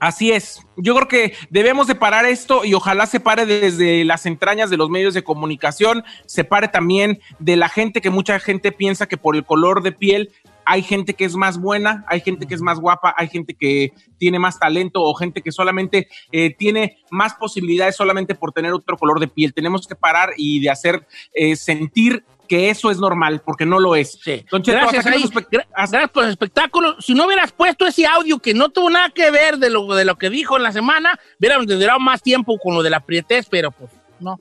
[0.00, 0.66] Así es.
[0.78, 4.78] Yo creo que debemos de parar esto y ojalá se pare desde las entrañas de
[4.78, 9.18] los medios de comunicación, se pare también de la gente que mucha gente piensa que
[9.18, 10.32] por el color de piel
[10.64, 13.92] hay gente que es más buena, hay gente que es más guapa, hay gente que
[14.16, 18.96] tiene más talento o gente que solamente eh, tiene más posibilidades solamente por tener otro
[18.96, 19.52] color de piel.
[19.52, 23.94] Tenemos que parar y de hacer eh, sentir que eso es normal, porque no lo
[23.94, 24.18] es.
[24.50, 25.22] Don Cheto, Gracias, ahí.
[25.22, 27.00] Gra- por el espectáculo.
[27.00, 30.04] Si no hubieras puesto ese audio que no tuvo nada que ver de lo, de
[30.04, 33.46] lo que dijo en la semana, hubiéramos durado más tiempo con lo de la prietez,
[33.48, 34.36] pero pues no.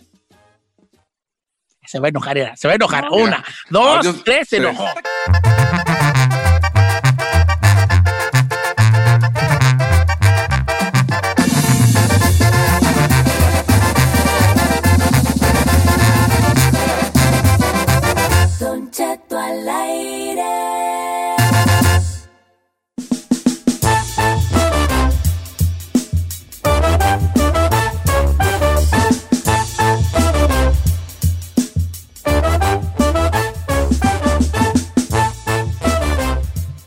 [1.86, 3.06] Se va a enojar, era, se va a enojar.
[3.12, 4.70] No, Una, dos, tres, se tres.
[4.72, 4.86] enojó.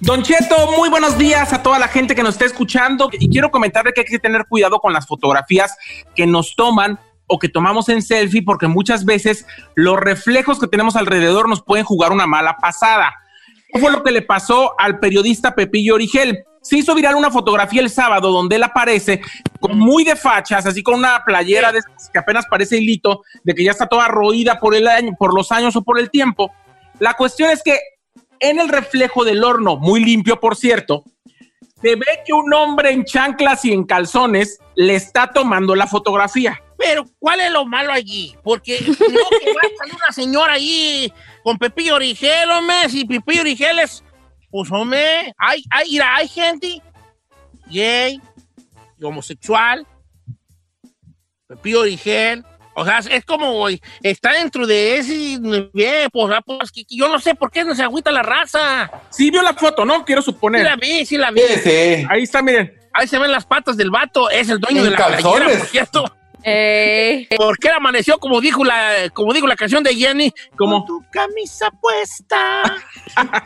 [0.05, 3.53] Don Cheto, muy buenos días a toda la gente que nos está escuchando y quiero
[3.53, 5.77] comentarle que hay que tener cuidado con las fotografías
[6.17, 10.97] que nos toman o que tomamos en selfie porque muchas veces los reflejos que tenemos
[10.97, 13.15] alrededor nos pueden jugar una mala pasada.
[13.73, 16.47] ¿Qué fue lo que le pasó al periodista Pepillo Origel?
[16.63, 19.21] Se hizo viral una fotografía el sábado donde él aparece
[19.61, 21.79] con muy de fachas, así con una playera de
[22.13, 25.53] que apenas parece hilito, de que ya está toda roída por el año, por los
[25.53, 26.53] años o por el tiempo.
[26.99, 27.79] La cuestión es que
[28.43, 31.05] en el reflejo del horno, muy limpio por cierto,
[31.81, 36.61] se ve que un hombre en chanclas y en calzones le está tomando la fotografía.
[36.77, 38.37] Pero, ¿cuál es lo malo allí?
[38.43, 41.13] Porque no que va a salir una señora ahí
[41.45, 44.05] con Pepillo Origel, hombre, si Pepillo Origel es,
[44.51, 46.83] pues, hombre, hay, hay, hay gente
[47.67, 48.21] gay,
[48.99, 49.87] y homosexual,
[51.47, 55.39] Pepillo Origel, o sea, es como, güey, está dentro de ese,
[55.73, 58.91] bien, pues, pues, yo no sé por qué no se agüita la raza.
[59.11, 60.05] Sí vio la foto, ¿no?
[60.05, 60.63] Quiero suponer.
[60.63, 61.41] Sí la vi, sí la vi.
[61.41, 62.07] Sí, sí.
[62.09, 62.73] Ahí está, miren.
[62.95, 65.59] Ahí se ven las patas del vato, es el dueño En de la playera, calzones.
[65.59, 66.17] por cierto.
[66.45, 70.87] Eh, Porque él amaneció como dijo la, como dijo la canción de Jenny, Como- con
[70.87, 72.63] tu camisa puesta.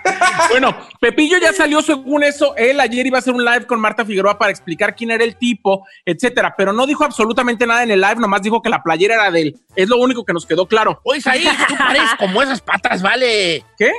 [0.51, 2.55] Bueno, Pepillo ya salió según eso.
[2.57, 5.37] Él ayer iba a hacer un live con Marta Figueroa para explicar quién era el
[5.37, 6.55] tipo, etcétera.
[6.57, 9.41] Pero no dijo absolutamente nada en el live, nomás dijo que la playera era de
[9.43, 9.61] él.
[9.75, 11.01] Es lo único que nos quedó claro.
[11.05, 13.65] Oye, ahí tú pareces como esas patas, vale.
[13.77, 13.91] ¿Qué?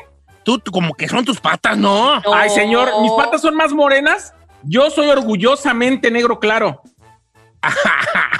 [0.43, 2.21] Tú, tú como que son tus patas, ¿no?
[2.33, 4.33] Ay, señor, mis patas son más morenas.
[4.63, 6.81] Yo soy orgullosamente negro claro.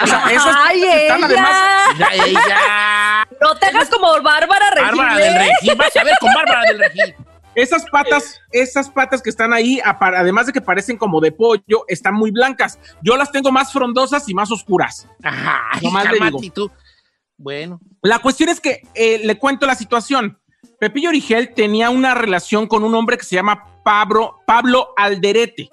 [0.01, 1.25] O sea, esas Ay, patas están ella.
[1.25, 1.97] además.
[1.97, 3.27] Ya, ella.
[3.41, 4.97] no te hagas como Bárbara Regil.
[4.97, 5.39] Bárbara del ¿eh?
[5.61, 5.75] Regil.
[5.77, 7.15] Vas a ver con Bárbara del Regil.
[7.55, 12.13] Esas patas, esas patas que están ahí, además de que parecen como de pollo, están
[12.13, 12.77] muy blancas.
[13.01, 15.07] Yo las tengo más frondosas y más oscuras.
[15.23, 15.63] Ajá.
[15.81, 16.39] Nomás le digo.
[16.53, 16.71] tú.
[17.35, 17.79] Bueno.
[18.03, 20.39] La cuestión es que eh, le cuento la situación.
[20.79, 25.71] Pepillo Origel tenía una relación con un hombre que se llama Pablo, Pablo Alderete.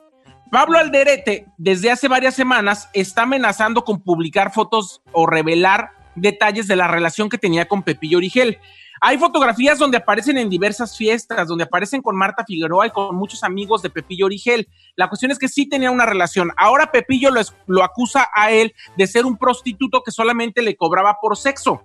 [0.55, 6.77] Pablo Alderete, desde hace varias semanas, está amenazando con publicar fotos o revelar detalles de
[6.77, 8.59] la relación que tenía con Pepillo Origel.
[9.01, 13.43] Hay fotografías donde aparecen en diversas fiestas, donde aparecen con Marta Figueroa y con muchos
[13.43, 14.69] amigos de Pepillo Origel.
[14.95, 16.53] La cuestión es que sí tenía una relación.
[16.57, 21.17] Ahora Pepillo lo, lo acusa a él de ser un prostituto que solamente le cobraba
[21.21, 21.85] por sexo.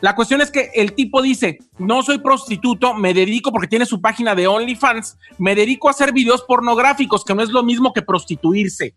[0.00, 4.00] La cuestión es que el tipo dice, no soy prostituto, me dedico porque tiene su
[4.00, 8.02] página de OnlyFans, me dedico a hacer videos pornográficos, que no es lo mismo que
[8.02, 8.94] prostituirse.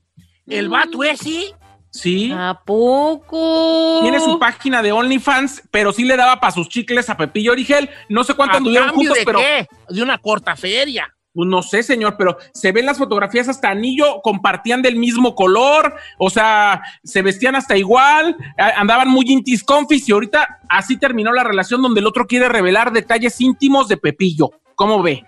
[0.47, 1.53] El vato es sí.
[1.91, 2.31] Sí.
[2.35, 3.99] ¿A poco?
[4.01, 7.89] Tiene su página de OnlyFans, pero sí le daba para sus chicles a Pepillo Origel.
[8.09, 9.67] No sé cuánto ¿A anduvieron cambio juntos, de pero qué?
[9.89, 11.13] De una corta feria.
[11.33, 15.95] Pues no sé, señor, pero se ven las fotografías hasta anillo, compartían del mismo color,
[16.19, 18.35] o sea, se vestían hasta igual,
[18.75, 22.91] andaban muy intis confis y ahorita así terminó la relación donde el otro quiere revelar
[22.91, 24.51] detalles íntimos de Pepillo.
[24.75, 25.23] ¿Cómo ve?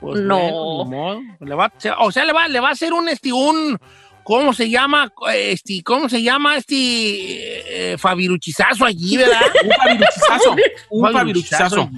[0.00, 0.38] Pues No.
[0.38, 1.20] bueno, modo.
[1.40, 3.78] Le va- o sea, le va, le va a hacer un, un,
[4.24, 5.12] ¿cómo se llama?
[5.34, 9.40] Este, ¿cómo se llama este eh, fabiruchizazo allí, verdad?
[9.64, 10.56] Un fabiruchizazo,
[10.90, 11.90] un fabiruchizazo.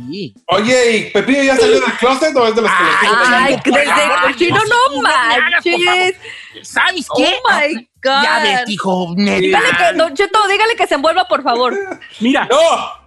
[0.49, 3.35] Oye, ¿y Pepillo ya salió del closet o es de los que le Ay, quedan?
[3.45, 6.17] Ay, Por desde cochino Dios, no manches.
[6.63, 7.35] ¿Sabes Oh qué?
[7.49, 8.23] my God.
[8.23, 9.41] Ya ves, hijo, neta.
[9.41, 11.75] Dígale que, Don Cheto, dígale que se envuelva, por favor.
[12.21, 13.05] Mira, ¡No!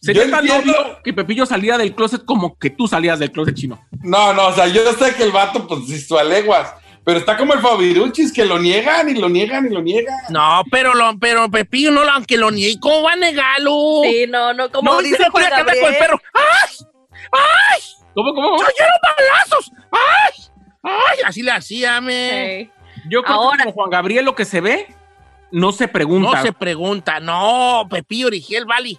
[0.00, 3.18] se yo te tan entiendo- obvio que Pepillo salía del closet como que tú salías
[3.18, 3.80] del closet chino.
[4.02, 6.74] No, no, o sea, yo sé que el vato, pues, sí, su aleguas.
[7.06, 10.12] Pero está como el Fabiruchis, que lo niegan y lo niegan y lo niegan.
[10.28, 14.00] No, pero, lo, pero Pepillo no lo, aunque lo niegue, ¿cómo va a negarlo?
[14.02, 15.98] Sí, no, no, como no dice dice Juan anda con el Gabriel.
[16.00, 16.20] perro.
[16.34, 16.86] ¡Ay!
[17.30, 17.80] ¡Ay!
[18.12, 18.58] ¿Cómo, cómo?
[18.58, 19.72] ¡Se oyeron balazos!
[19.92, 20.44] ¡Ay!
[20.82, 21.18] ¡Ay!
[21.24, 22.70] Así le hacía, me.
[23.08, 24.88] Yo creo Ahora- que como Juan Gabriel lo que se ve,
[25.52, 26.30] no se pregunta.
[26.38, 27.20] No se pregunta.
[27.20, 28.98] No, Pepillo Origel, vale.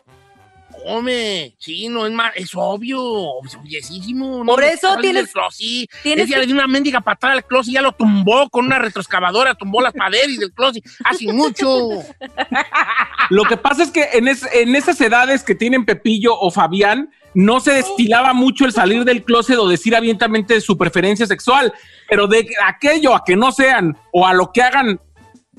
[0.88, 4.44] Come, sí, no es más, es obvio, obviesísimo.
[4.44, 5.90] No Por eso tienes- closet.
[6.02, 8.66] tienes Ella que- le dio una mendiga patada al closet y ya lo tumbó con
[8.68, 11.90] una retroexcavadora, tumbó las paredes del closet hace mucho.
[13.30, 17.12] Lo que pasa es que en, es- en esas edades que tienen Pepillo o Fabián,
[17.34, 21.74] no se destilaba mucho el salir del closet o decir abiertamente su preferencia sexual,
[22.10, 25.00] pero de aquello a que no sean o a lo que hagan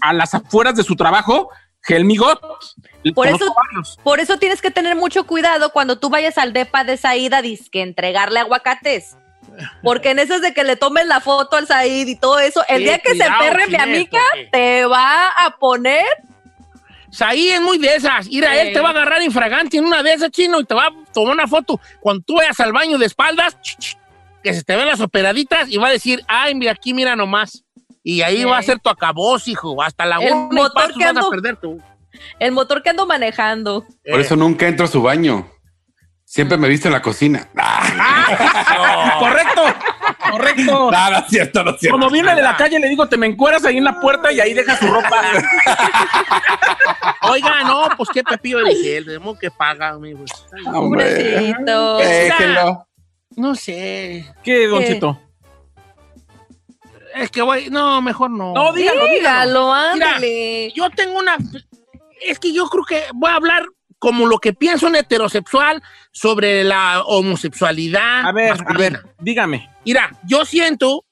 [0.00, 1.50] a las afueras de su trabajo,
[1.86, 2.40] Helmigot.
[3.14, 3.54] Por eso,
[4.02, 7.82] por eso tienes que tener mucho cuidado cuando tú vayas al depa de Saida, que
[7.82, 9.16] entregarle aguacates.
[9.82, 12.78] Porque en esas de que le tomes la foto al Said y todo eso, el
[12.78, 16.04] Sí, día que cuidado, se perre mi amiga, porque- te va a poner.
[17.10, 18.26] Saí es muy de esas.
[18.28, 18.74] Mira, él Sí.
[18.74, 21.32] te va a agarrar infragante en una de esas, chino, y te va a tomar
[21.34, 21.80] una foto.
[22.00, 23.56] Cuando tú vayas al baño de espaldas,
[24.42, 27.64] que se te ven las operaditas, y va a decir, ay, mira, aquí mira nomás.
[28.04, 28.44] Y ahí Sí.
[28.44, 29.82] va a ser tu acabose, hijo.
[29.82, 31.80] Hasta la El motor vas a perder tú.
[32.38, 33.86] El motor que ando manejando.
[34.08, 35.50] Por eso nunca entro a su baño.
[36.24, 37.48] Siempre me visto en la cocina.
[37.60, 39.62] Ah, Correcto,
[40.30, 40.90] correcto.
[40.90, 41.98] no, no es cierto, no es cierto.
[41.98, 44.38] Como viene de la calle, le digo, te me encueras ahí en la puerta y
[44.40, 45.10] ahí deja su ropa.
[47.22, 50.24] Oiga, no, pues qué pepillo de gel, tenemos que pagar, amigo.
[50.72, 51.96] Hombre, Pobrecito.
[51.98, 52.86] déjenlo.
[53.36, 54.32] No sé.
[54.42, 54.86] ¿Qué, Don ¿Qué?
[54.88, 55.20] Cheto?
[57.14, 58.52] Es que voy, no, mejor no.
[58.54, 59.66] No, dígalo, dígalo.
[59.74, 60.72] Dígalo, Mira, ándale.
[60.72, 61.36] yo tengo una.
[62.26, 63.64] Es que yo creo que voy a hablar
[63.98, 68.26] como lo que pienso un heterosexual sobre la homosexualidad.
[68.26, 69.02] A ver, a masculina.
[69.04, 69.70] ver, dígame.
[69.84, 71.04] Mira, yo siento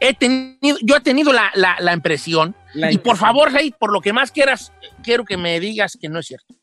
[0.00, 3.92] he tenido, yo he tenido la, la- la impresión, La y por favor, Rey, por
[3.92, 4.72] lo que más quieras,
[5.02, 6.54] quiero que me digas que no es cierto.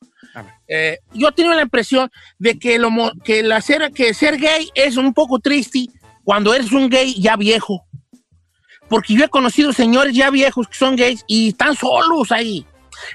[0.68, 2.10] Eh, yo he tenido la impresión
[2.40, 5.88] de que, lo, mo- que, la ser, que ser gay es un poco triste
[6.24, 7.86] cuando eres un gay ya viejo.
[8.90, 12.66] Porque yo he conocido señores ya viejos que son gays y están solos ahí.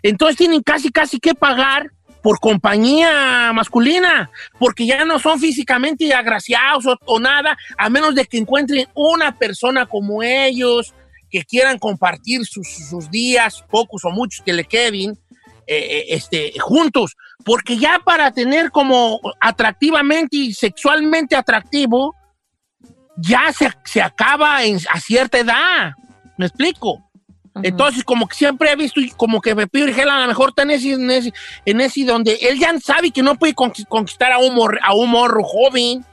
[0.02, 1.90] Entonces tienen casi, casi que pagar
[2.22, 8.36] por compañía masculina, porque ya no son físicamente agraciados o, nada, a menos de que
[8.38, 10.92] encuentren una persona como ellos,
[11.30, 15.12] que quieran compartir sus, sus días, pocos o muchos que le queden,
[15.66, 22.14] eh, eh, este, juntos, porque ya para tener como atractivamente y sexualmente atractivo,
[23.16, 25.92] ya se, se acaba en- a cierta edad.
[26.36, 27.09] ¿Me explico?
[27.62, 30.62] Entonces, como que siempre he visto, y como que Pepillo Origel a lo mejor está
[30.62, 31.32] en ese, en ese,
[31.64, 34.94] en ese donde él ya sabe que no puede conqui- conquistar a un, morro, a
[34.94, 36.04] un morro joven.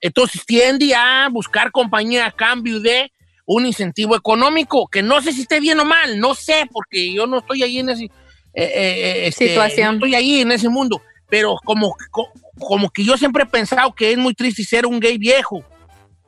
[0.00, 3.10] Entonces tiende a buscar compañía a cambio de
[3.44, 7.26] un incentivo económico, que no sé si esté bien o mal, no sé, porque yo
[7.26, 8.04] no estoy ahí en ese...
[8.04, 8.10] eh,
[8.54, 9.86] eh, este, Situación.
[9.86, 13.92] no estoy ahí en ese mundo, pero como, co- como que yo siempre he pensado
[13.94, 15.64] que es muy triste ser un gay viejo.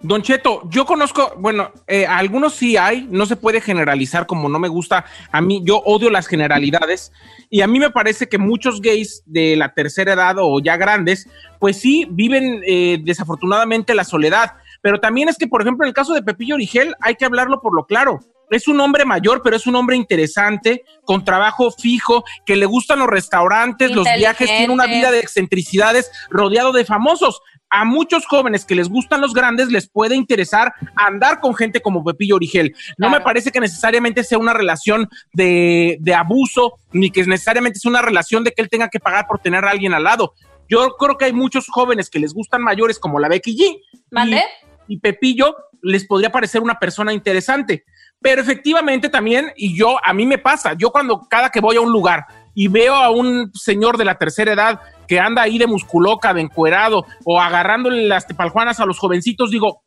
[0.04, 4.58] Don Cheto, yo conozco, bueno, eh, algunos sí hay, no se puede generalizar como no
[4.58, 5.06] me gusta.
[5.32, 7.10] A mí, yo odio las generalidades
[7.48, 11.26] y a mí me parece que muchos gays de la tercera edad o ya grandes,
[11.58, 14.52] pues sí viven eh, desafortunadamente la soledad.
[14.82, 17.62] Pero también es que, por ejemplo, en el caso de Pepillo Origel, hay que hablarlo
[17.62, 18.20] por lo claro.
[18.50, 22.98] Es un hombre mayor, pero es un hombre interesante, con trabajo fijo, que le gustan
[22.98, 27.40] los restaurantes, los viajes, tiene una vida de excentricidades, rodeado de famosos.
[27.76, 32.04] A muchos jóvenes que les gustan los grandes les puede interesar andar con gente como
[32.04, 32.72] Pepillo Origel.
[32.98, 37.90] No me parece que necesariamente sea una relación de, de abuso, ni que necesariamente sea
[37.90, 40.34] una relación de que él tenga que pagar por tener a alguien al lado.
[40.68, 43.80] Yo creo que hay muchos jóvenes que les gustan mayores como la Becky G.
[44.12, 44.40] ¿Mande?
[44.86, 47.84] Y, y Pepillo les podría parecer una persona interesante.
[48.20, 51.80] Pero efectivamente también, y yo, a mí me pasa, yo cuando cada que voy a
[51.80, 52.24] un lugar
[52.54, 56.40] y veo a un señor de la tercera edad que anda ahí de musculoca, de
[56.40, 59.82] encuerado, o agarrándole las tepaljuanas a los jovencitos, digo,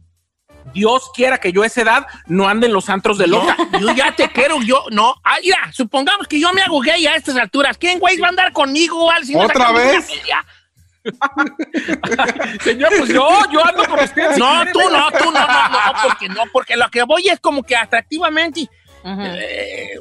[0.74, 3.55] Dios quiera que yo a esa edad no ande en los antros de loca.
[3.74, 5.15] Yo, yo ya te quiero, yo, no.
[5.24, 7.78] Ah, mira, supongamos que yo me hago gay a estas alturas.
[7.78, 9.26] ¿Quién, güey, va a andar conmigo, Al?
[9.26, 10.07] Si no ¿Otra vez?
[12.61, 14.36] Señor, pues yo, yo ando por ustedes.
[14.36, 17.39] si No, tú no, tú no, no, no, porque no, porque lo que voy es
[17.39, 18.70] como que atractivamente,
[19.05, 19.99] eh,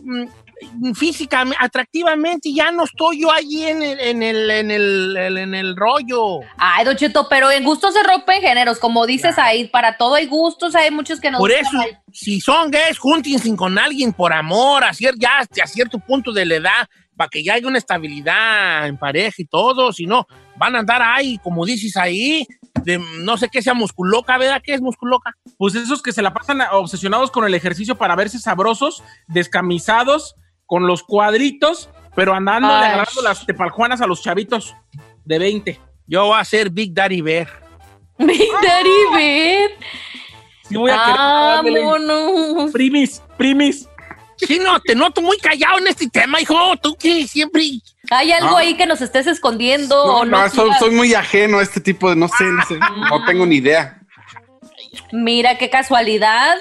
[0.94, 5.76] físicamente, atractivamente, ya no estoy yo allí en el, en el, en el, en el
[5.76, 6.40] rollo.
[6.56, 10.26] Ay, Don Cheto, pero en gustos se rompen géneros, como dices ahí, para todo hay
[10.26, 11.78] gustos, hay muchos que nos Por eso,
[12.12, 16.46] si son gays, júntense con alguien por amor, a cier- ya a cierto punto de
[16.46, 20.26] la edad, para que ya haya una estabilidad en pareja y todo, si no,
[20.56, 22.46] van a andar ahí, como dices ahí,
[22.82, 24.60] de no sé qué sea musculoca, ¿verdad?
[24.62, 25.34] ¿Qué es musculoca?
[25.56, 30.36] Pues esos que se la pasan obsesionados con el ejercicio para verse sabrosos, descamisados,
[30.66, 34.74] con los cuadritos, pero andando agarrando las tepaljuanas a los chavitos
[35.24, 35.80] de 20.
[36.06, 37.48] Yo voy a ser Big Daddy Bear.
[38.18, 39.70] Big Daddy Bear.
[40.68, 42.72] Sí voy a querer darle- Vámonos.
[42.72, 43.88] Primis, primis.
[44.36, 46.76] Sí, no, te noto muy callado en este tema, hijo.
[46.82, 47.62] Tú que siempre.
[48.10, 48.56] ¿Hay algo No.
[48.58, 50.42] ahí que nos estés escondiendo No, o no?
[50.42, 53.56] no, soy, muy ajeno a este tipo de, no sé, no sé, no tengo ni
[53.56, 54.00] idea.
[55.12, 56.56] Mira qué casualidad.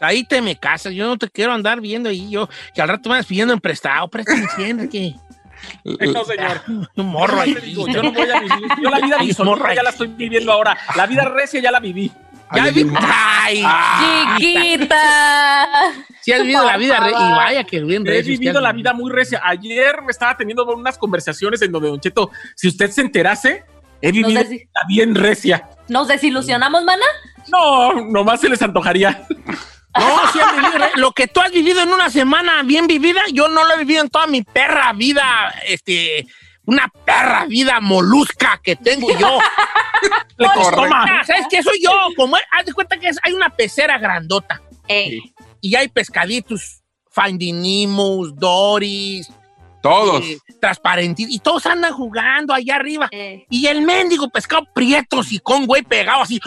[0.00, 0.92] Ahí te me casas.
[0.94, 2.30] Yo no te quiero andar viendo ahí.
[2.30, 4.08] Yo, que al rato me vas pidiendo en prestado.
[4.08, 5.14] Préstame 100, que.
[5.84, 6.62] No, señor.
[6.96, 7.54] Un morro Yo ahí.
[7.56, 8.68] digo, yo no voy a vivir.
[8.82, 9.74] Yo la vida morra.
[9.74, 10.76] ya la estoy viviendo ahora.
[10.96, 12.10] La vida recia ya la viví.
[12.56, 12.84] Ya vi.
[12.98, 13.62] Ay,
[14.38, 15.66] Chiquita.
[16.22, 18.72] Sí has vivido la vida re- y vaya que bien He recio, sí vivido la
[18.72, 19.40] vida muy recia.
[19.44, 23.64] Ayer me estaba teniendo unas conversaciones en donde, Don Cheto, si usted se enterase,
[24.00, 25.68] he vivido la bien recia.
[25.88, 27.04] ¿Nos desilusionamos, mana?
[27.48, 29.24] No, nomás se les antojaría.
[29.98, 33.20] No, sí has vivido re- Lo que tú has vivido en una semana bien vivida,
[33.32, 35.52] yo no lo he vivido en toda mi perra vida.
[35.66, 36.26] Este.
[36.66, 39.38] Una perra vida molusca que tengo yo.
[40.36, 41.10] Le costó más.
[41.10, 41.90] Ah, ¿Sabes qué soy yo?
[42.16, 44.60] Como, haz de cuenta que es- hay una pecera grandota.
[45.60, 49.30] Y hay pescaditos, Finding Nemo's, Doris.
[49.82, 50.22] Todos.
[50.24, 51.32] eh, transparentitos.
[51.34, 53.08] Y todos andan jugando allá arriba.
[53.48, 56.38] Y el mendigo pescado prieto, con güey, pegado así.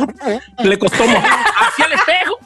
[0.59, 1.23] Le costó más.
[1.67, 2.37] Hacia el espejo.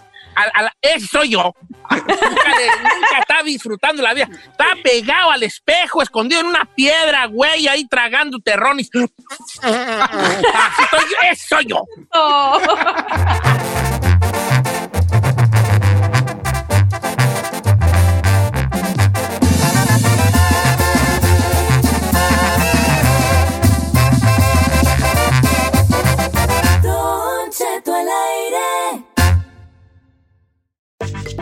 [0.81, 1.53] Ese soy yo.
[1.89, 4.27] nunca, está disfrutando la vida.
[4.31, 8.89] Está pegado al espejo, escondido en una piedra, güey, ahí tragando terrones.
[9.61, 10.83] Así
[11.29, 11.83] ese soy yo.